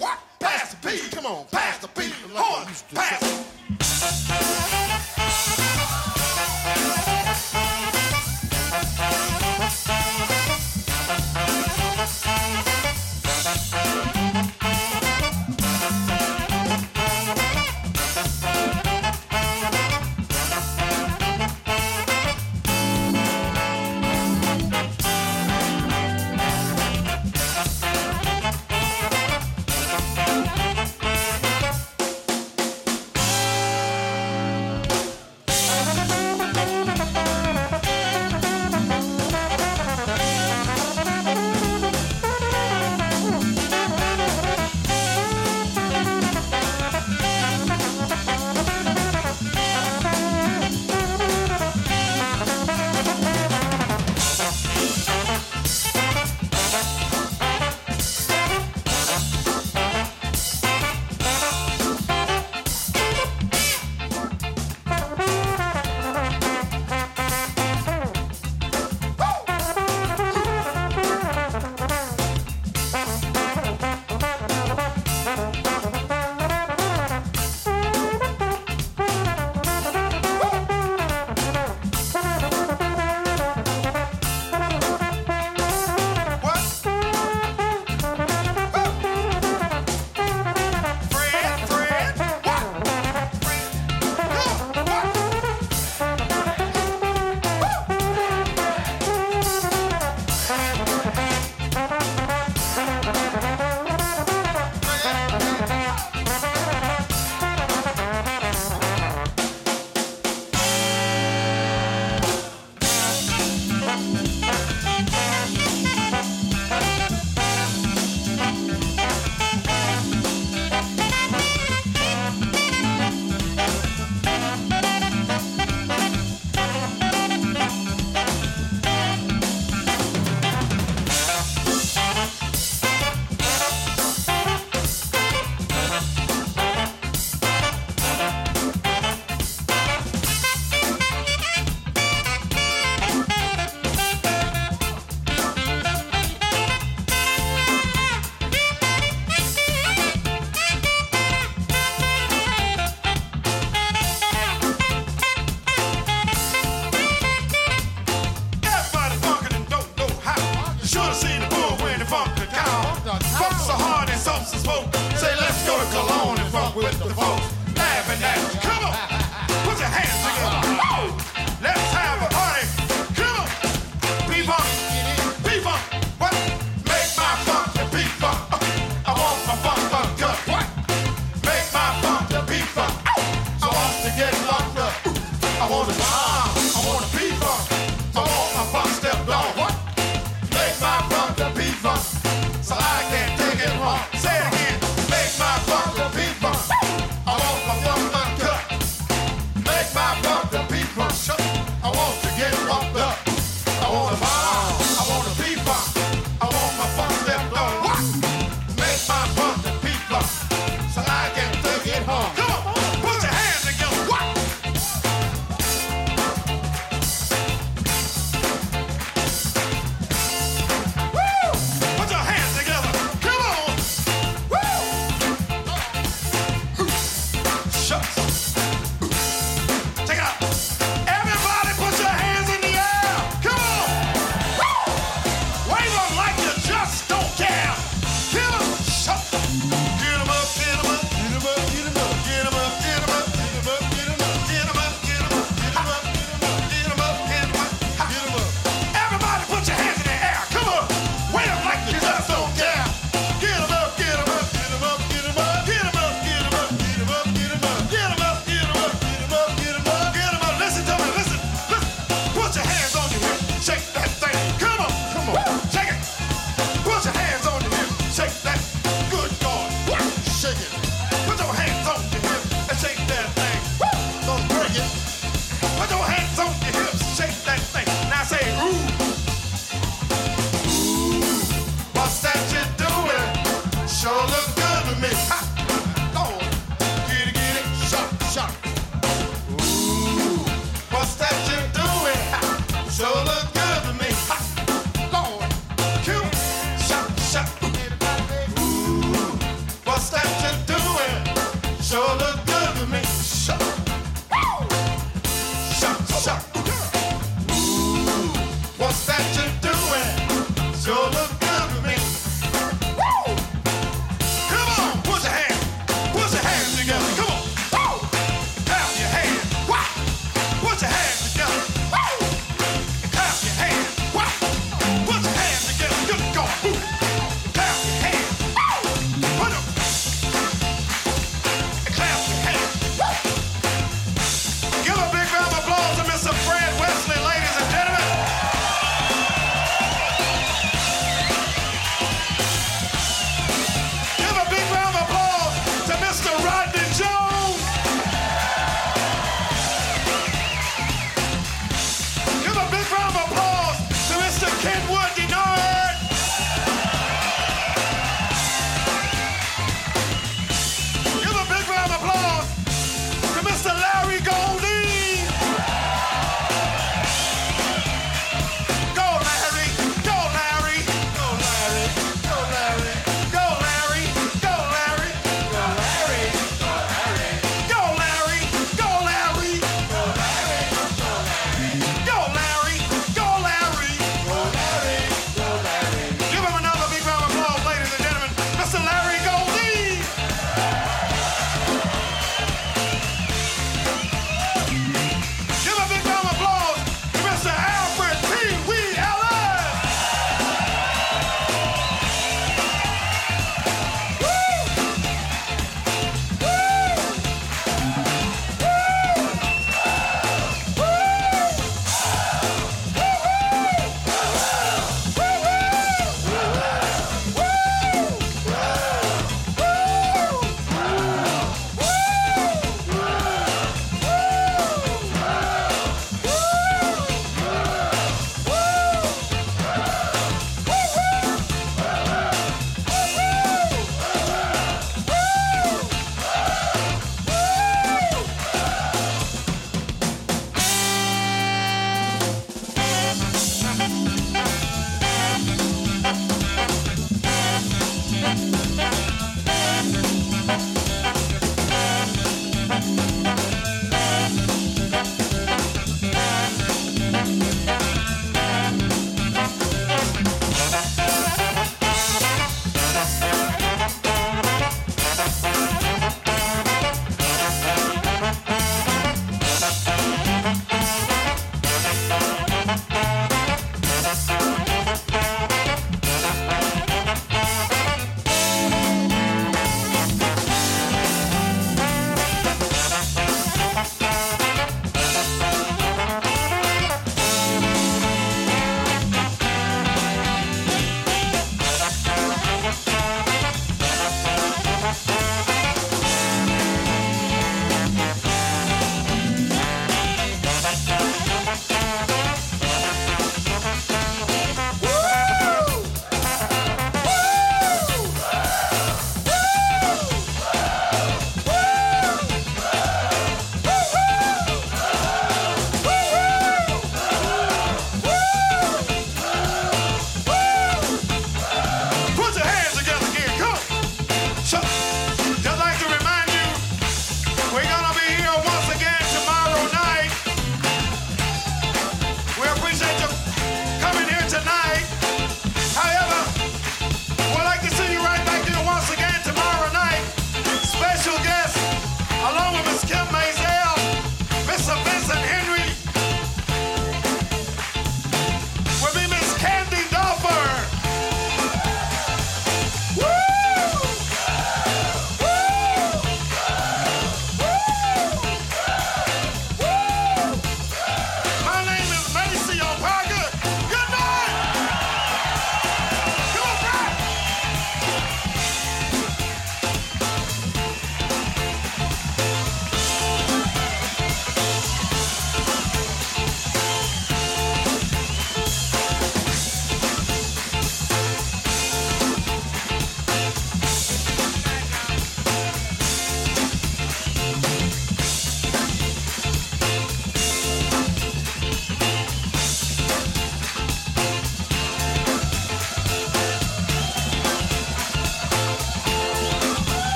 want 0.00 0.10
my 0.10 0.23
pass 0.44 0.74
the 0.74 0.88
beat. 0.88 1.10
Come 1.10 1.26
on, 1.26 1.46
pass 1.50 1.78
the 1.78 1.88
beat. 1.88 2.12
Horn, 2.34 2.66
pass. 2.94 4.73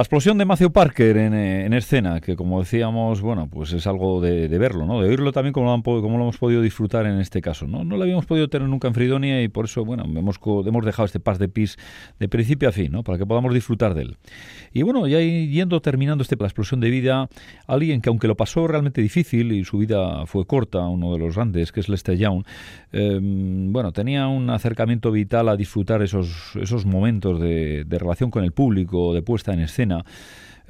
La 0.00 0.04
explosión 0.04 0.38
de 0.38 0.46
Matthew 0.46 0.72
Parker 0.72 1.14
en, 1.18 1.34
eh, 1.34 1.66
en, 1.66 1.74
escena, 1.74 2.22
que 2.22 2.34
como 2.34 2.60
decíamos, 2.60 3.20
bueno, 3.20 3.50
pues 3.50 3.74
es 3.74 3.86
algo 3.86 4.22
de, 4.22 4.48
verlo. 4.48 4.86
De 4.98 5.06
oírlo 5.06 5.30
también 5.30 5.52
como 5.52 5.66
lo, 5.76 6.22
hemos 6.22 6.38
podido 6.38 6.62
disfrutar 6.62 7.04
en 7.04 7.20
este 7.20 7.42
caso, 7.42 7.66
¿no? 7.66 7.84
No 7.84 7.98
lo 7.98 8.04
habíamos 8.04 8.24
podido 8.24 8.48
tener 8.48 8.66
nunca 8.66 8.88
en 8.88 8.94
Fridonia 8.94 9.42
y 9.42 9.48
por 9.48 9.66
eso, 9.66 9.84
bueno, 9.84 10.04
hemos, 10.04 10.38
dejado 10.86 11.04
este 11.04 11.20
pas 11.20 11.38
de 11.38 11.50
pis 11.50 11.76
de 12.18 12.30
principio 12.30 12.70
a 12.70 12.72
fin. 12.72 13.02
Para 13.04 13.18
que 13.18 13.26
podamos 13.26 13.52
disfrutar 13.52 13.92
de 13.92 14.00
él. 14.00 14.16
Y 14.72 14.84
bueno, 14.84 15.06
ya 15.06 15.20
yendo 15.20 15.82
terminando 15.82 16.22
este 16.22 16.34
la 16.34 16.46
explosión 16.46 16.80
de 16.80 16.88
vida, 16.88 17.28
alguien 17.66 18.00
que 18.00 18.08
aunque 18.08 18.26
lo 18.26 18.38
pasó 18.38 18.66
realmente 18.66 19.02
difícil 19.02 19.52
y 19.52 19.64
su 19.64 19.76
vida 19.76 20.24
fue 20.24 20.46
corta, 20.46 20.80
uno 20.80 21.12
de 21.12 21.18
los 21.18 21.34
grandes, 21.34 21.72
que 21.72 21.80
es 21.80 21.90
Lester 21.90 22.16
Young, 22.16 22.44
eh, 22.92 23.18
bueno, 23.20 23.92
tenía 23.92 24.28
un 24.28 24.48
acercamiento 24.48 25.12
vital 25.12 25.50
a 25.50 25.56
disfrutar 25.58 26.00
esos, 26.00 26.52
esos 26.58 26.86
momentos 26.86 27.38
de, 27.38 27.84
de 27.84 27.98
relación 27.98 28.30
con 28.30 28.44
el 28.44 28.52
público, 28.52 29.12
de 29.12 29.20
puesta 29.20 29.52
en 29.52 29.60
escena 29.60 29.89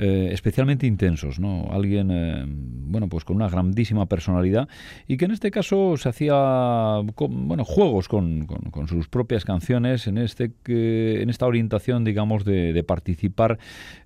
eh, 0.03 0.31
especialmente 0.33 0.87
intensos, 0.87 1.39
¿no? 1.39 1.69
Alguien, 1.71 2.11
eh, 2.11 2.45
bueno, 2.47 3.11
pues 3.11 3.25
con 3.25 3.37
una 3.37 3.51
grandísima 3.51 4.07
personalidad 4.07 4.67
y 5.07 5.19
que 5.19 5.27
en 5.27 5.31
este 5.33 5.51
caso 5.51 5.99
se 5.99 6.09
hacía, 6.09 7.03
bueno, 7.29 7.67
juegos 7.67 8.09
con, 8.09 8.47
sus 8.89 9.09
propias 9.09 9.45
canciones 9.45 10.07
en 10.07 10.17
este, 10.17 10.53
en 10.65 11.29
esta 11.29 11.45
orientación, 11.45 12.05
digamos, 12.05 12.47
de, 12.47 12.83
participar 12.83 13.59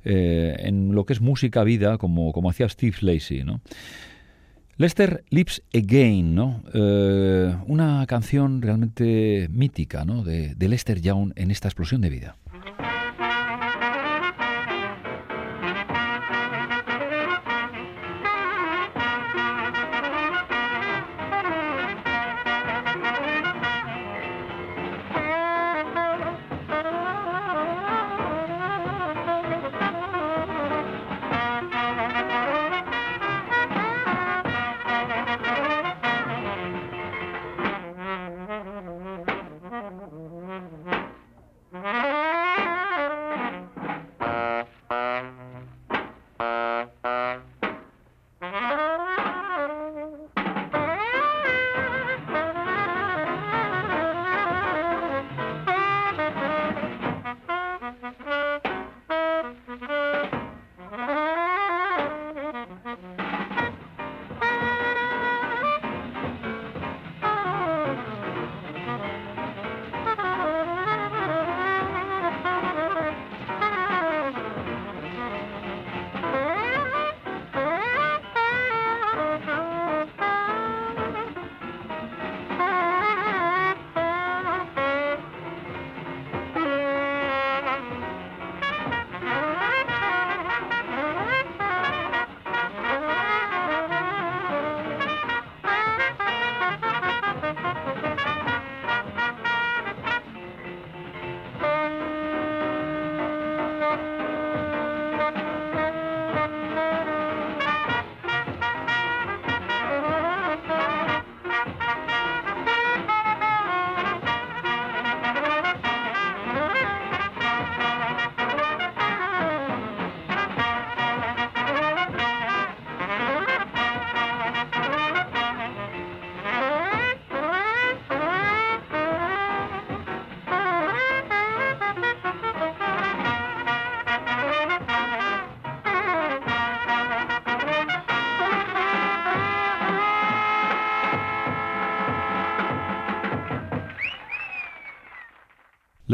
eh, 0.05 0.57
en 0.59 0.97
lo 0.97 1.07
que 1.07 1.13
es 1.13 1.21
música 1.21 1.63
vida, 1.63 1.97
como, 1.97 2.33
hacía 2.51 2.69
Steve 2.69 2.97
Lacey. 3.01 3.45
Lester 4.77 5.23
Lips 5.31 5.63
Again, 5.73 6.35
¿no? 6.35 6.65
Eh, 6.75 7.55
una 7.69 8.05
canción 8.07 8.61
realmente 8.63 9.47
mítica, 9.49 10.05
¿no? 10.05 10.25
De 10.25 10.57
Lester 10.69 11.01
Young 11.01 11.33
en 11.37 11.53
esta 11.53 11.69
explosión 11.69 12.01
de 12.01 12.11
vida. 12.11 12.37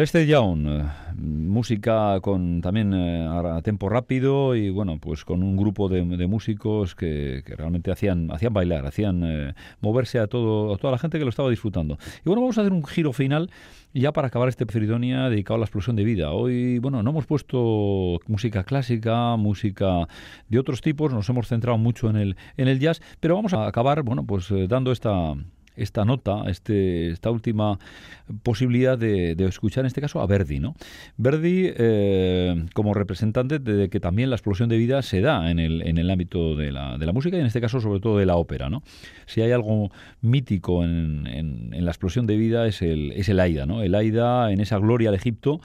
Lester 0.00 0.26
Young, 0.26 0.66
música 1.18 2.20
con 2.22 2.62
también 2.62 2.94
eh, 2.94 3.28
a 3.28 3.60
tempo 3.60 3.90
rápido 3.90 4.56
y 4.56 4.70
bueno, 4.70 4.96
pues 4.98 5.26
con 5.26 5.42
un 5.42 5.58
grupo 5.58 5.90
de, 5.90 6.02
músicos 6.26 6.94
que, 6.94 7.42
que, 7.44 7.54
realmente 7.54 7.92
hacían, 7.92 8.30
hacían 8.32 8.54
bailar, 8.54 8.86
hacían 8.86 9.22
eh, 9.22 9.54
moverse 9.82 10.18
a, 10.18 10.26
todo, 10.26 10.72
a 10.72 10.78
toda 10.78 10.92
la 10.92 10.98
gente 10.98 11.18
que 11.18 11.24
lo 11.24 11.28
estaba 11.28 11.50
disfrutando. 11.50 11.98
Y 12.20 12.30
bueno, 12.30 12.40
vamos 12.40 12.56
a 12.56 12.62
hacer 12.62 12.72
un 12.72 12.82
giro 12.82 13.12
final 13.12 13.50
ya 13.92 14.10
para 14.14 14.28
acabar 14.28 14.48
este 14.48 14.64
Fridonia 14.64 15.28
dedicado 15.28 15.56
a 15.56 15.58
la 15.58 15.64
explosión 15.66 15.96
de 15.96 16.04
vida. 16.04 16.30
Hoy, 16.30 16.78
bueno, 16.78 17.02
no 17.02 17.10
hemos 17.10 17.26
puesto 17.26 18.20
música 18.26 18.64
clásica, 18.64 19.36
música 19.36 20.08
de 20.48 20.58
otros 20.58 20.80
tipos, 20.80 21.12
nos 21.12 21.28
hemos 21.28 21.46
centrado 21.46 21.76
mucho 21.76 22.08
en 22.08 22.16
el, 22.16 22.36
en 22.56 22.68
el 22.68 22.80
jazz, 22.80 23.02
pero 23.20 23.34
vamos 23.34 23.52
a 23.52 23.66
acabar, 23.66 24.02
bueno, 24.02 24.24
pues 24.24 24.50
eh, 24.50 24.66
dando 24.66 24.92
esta 24.92 25.34
esta 25.82 26.04
nota, 26.04 26.44
este, 26.48 27.10
esta 27.10 27.30
última 27.30 27.78
posibilidad 28.42 28.96
de, 28.96 29.34
de, 29.34 29.46
escuchar 29.46 29.82
en 29.82 29.86
este 29.86 30.00
caso 30.00 30.20
a 30.20 30.26
Verdi. 30.26 30.60
¿no? 30.60 30.74
Verdi 31.16 31.72
eh, 31.76 32.66
como 32.74 32.94
representante 32.94 33.58
de 33.58 33.88
que 33.88 34.00
también 34.00 34.30
la 34.30 34.36
explosión 34.36 34.68
de 34.68 34.78
vida 34.78 35.02
se 35.02 35.20
da 35.20 35.50
en 35.50 35.58
el, 35.58 35.82
en 35.82 35.98
el 35.98 36.10
ámbito 36.10 36.56
de 36.56 36.72
la, 36.72 36.98
de 36.98 37.06
la, 37.06 37.12
música 37.12 37.36
y 37.36 37.40
en 37.40 37.46
este 37.46 37.60
caso 37.60 37.80
sobre 37.80 38.00
todo 38.00 38.18
de 38.18 38.26
la 38.26 38.36
ópera. 38.36 38.70
¿no? 38.70 38.82
Si 39.26 39.40
hay 39.40 39.52
algo 39.52 39.90
mítico 40.20 40.84
en, 40.84 41.26
en, 41.26 41.74
en 41.74 41.84
la 41.84 41.90
explosión 41.90 42.26
de 42.26 42.36
vida 42.36 42.66
es 42.66 42.82
el, 42.82 43.12
es 43.12 43.28
el 43.28 43.40
Aida, 43.40 43.66
¿no? 43.66 43.82
el 43.82 43.94
Aida 43.94 44.52
en 44.52 44.60
esa 44.60 44.78
gloria 44.78 45.10
de 45.10 45.16
Egipto. 45.16 45.60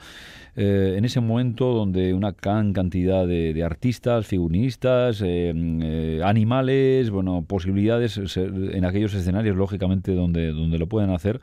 Eh, 0.58 0.94
en 0.96 1.04
ese 1.04 1.20
momento 1.20 1.74
donde 1.74 2.14
una 2.14 2.32
gran 2.32 2.72
cantidad 2.72 3.26
de, 3.26 3.52
de 3.52 3.62
artistas, 3.62 4.26
figuristas, 4.26 5.20
eh, 5.20 5.52
eh, 5.54 6.20
animales, 6.24 7.10
bueno, 7.10 7.44
posibilidades 7.46 8.18
en 8.36 8.84
aquellos 8.86 9.12
escenarios, 9.12 9.54
lógicamente, 9.54 10.14
donde, 10.14 10.52
donde 10.52 10.78
lo 10.78 10.86
pueden 10.86 11.10
hacer 11.10 11.42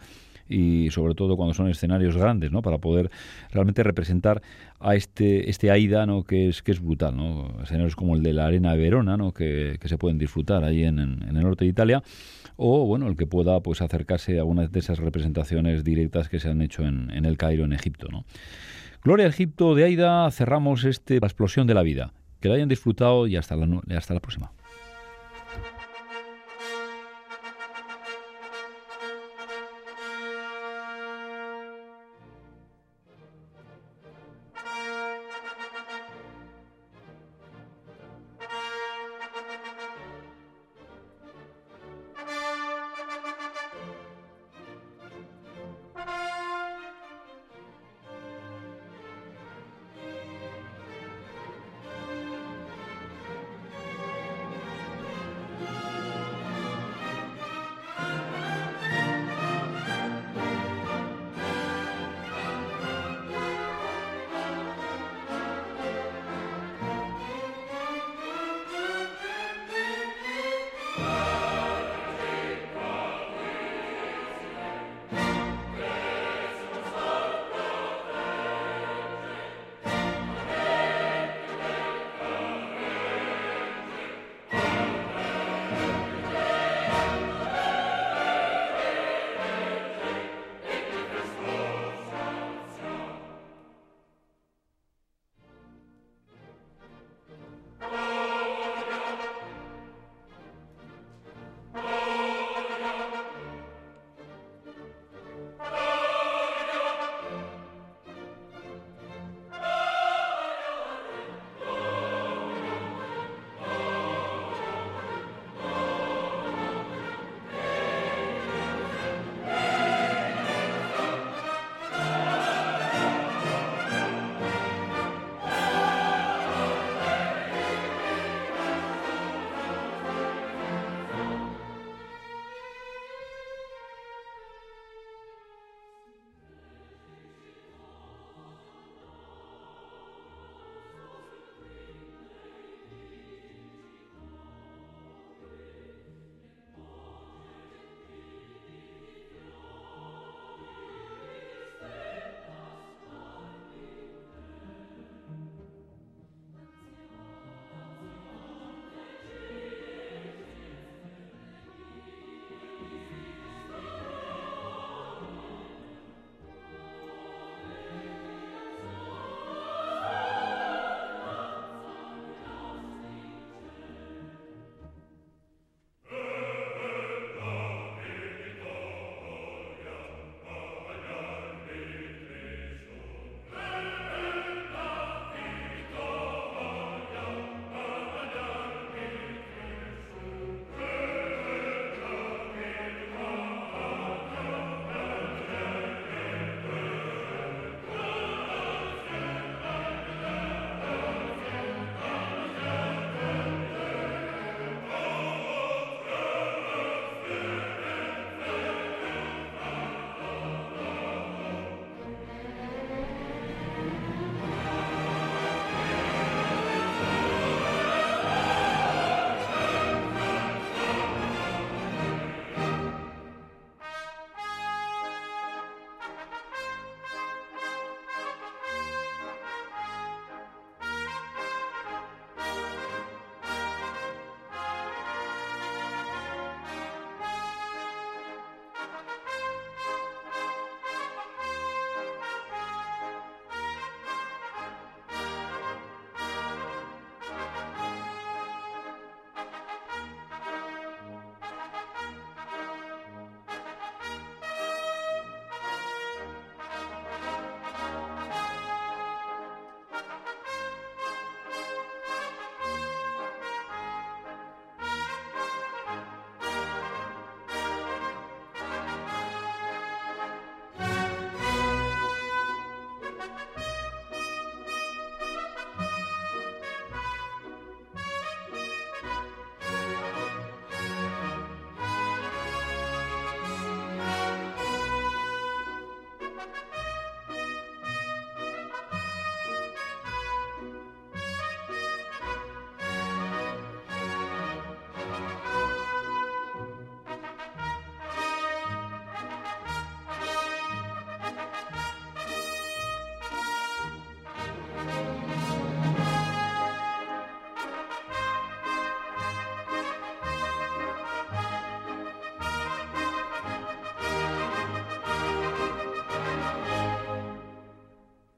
y 0.49 0.89
sobre 0.89 1.13
todo 1.13 1.37
cuando 1.37 1.53
son 1.53 1.69
escenarios 1.69 2.17
grandes, 2.17 2.51
¿no? 2.51 2.61
Para 2.61 2.79
poder 2.79 3.11
realmente 3.51 3.83
representar 3.83 4.41
a 4.79 4.95
este 4.95 5.49
este 5.49 5.71
Aida, 5.71 6.05
¿no? 6.05 6.23
Que 6.23 6.49
es 6.49 6.61
que 6.61 6.71
es 6.71 6.81
brutal, 6.81 7.15
¿no? 7.15 7.61
Escenarios 7.63 7.95
como 7.95 8.15
el 8.15 8.23
de 8.23 8.33
la 8.33 8.47
Arena 8.47 8.73
de 8.73 8.79
Verona, 8.79 9.15
¿no? 9.15 9.31
Que, 9.31 9.77
que 9.79 9.87
se 9.87 9.97
pueden 9.97 10.17
disfrutar 10.17 10.63
ahí 10.63 10.83
en, 10.83 10.99
en, 10.99 11.23
el 11.23 11.43
norte 11.43 11.65
de 11.65 11.71
Italia 11.71 12.03
o 12.55 12.85
bueno 12.85 13.07
el 13.07 13.15
que 13.15 13.25
pueda 13.25 13.59
pues 13.61 13.81
acercarse 13.81 14.37
a 14.37 14.43
una 14.43 14.67
de 14.67 14.79
esas 14.79 14.99
representaciones 14.99 15.83
directas 15.83 16.29
que 16.29 16.39
se 16.39 16.49
han 16.49 16.61
hecho 16.61 16.83
en, 16.83 17.09
en 17.11 17.25
el 17.25 17.37
Cairo, 17.37 17.65
en 17.65 17.73
Egipto, 17.73 18.07
¿no? 18.11 18.25
Gloria 19.03 19.25
al 19.25 19.33
Egipto 19.33 19.75
de 19.75 19.83
Aida, 19.83 20.31
cerramos 20.31 20.85
La 21.19 21.27
explosión 21.27 21.67
de 21.67 21.73
la 21.73 21.83
vida. 21.83 22.13
Que 22.39 22.47
lo 22.47 22.55
hayan 22.55 22.69
disfrutado 22.69 23.27
y 23.27 23.35
hasta 23.35 23.57
la, 23.57 23.81
hasta 23.97 24.13
la 24.13 24.21
próxima. 24.21 24.53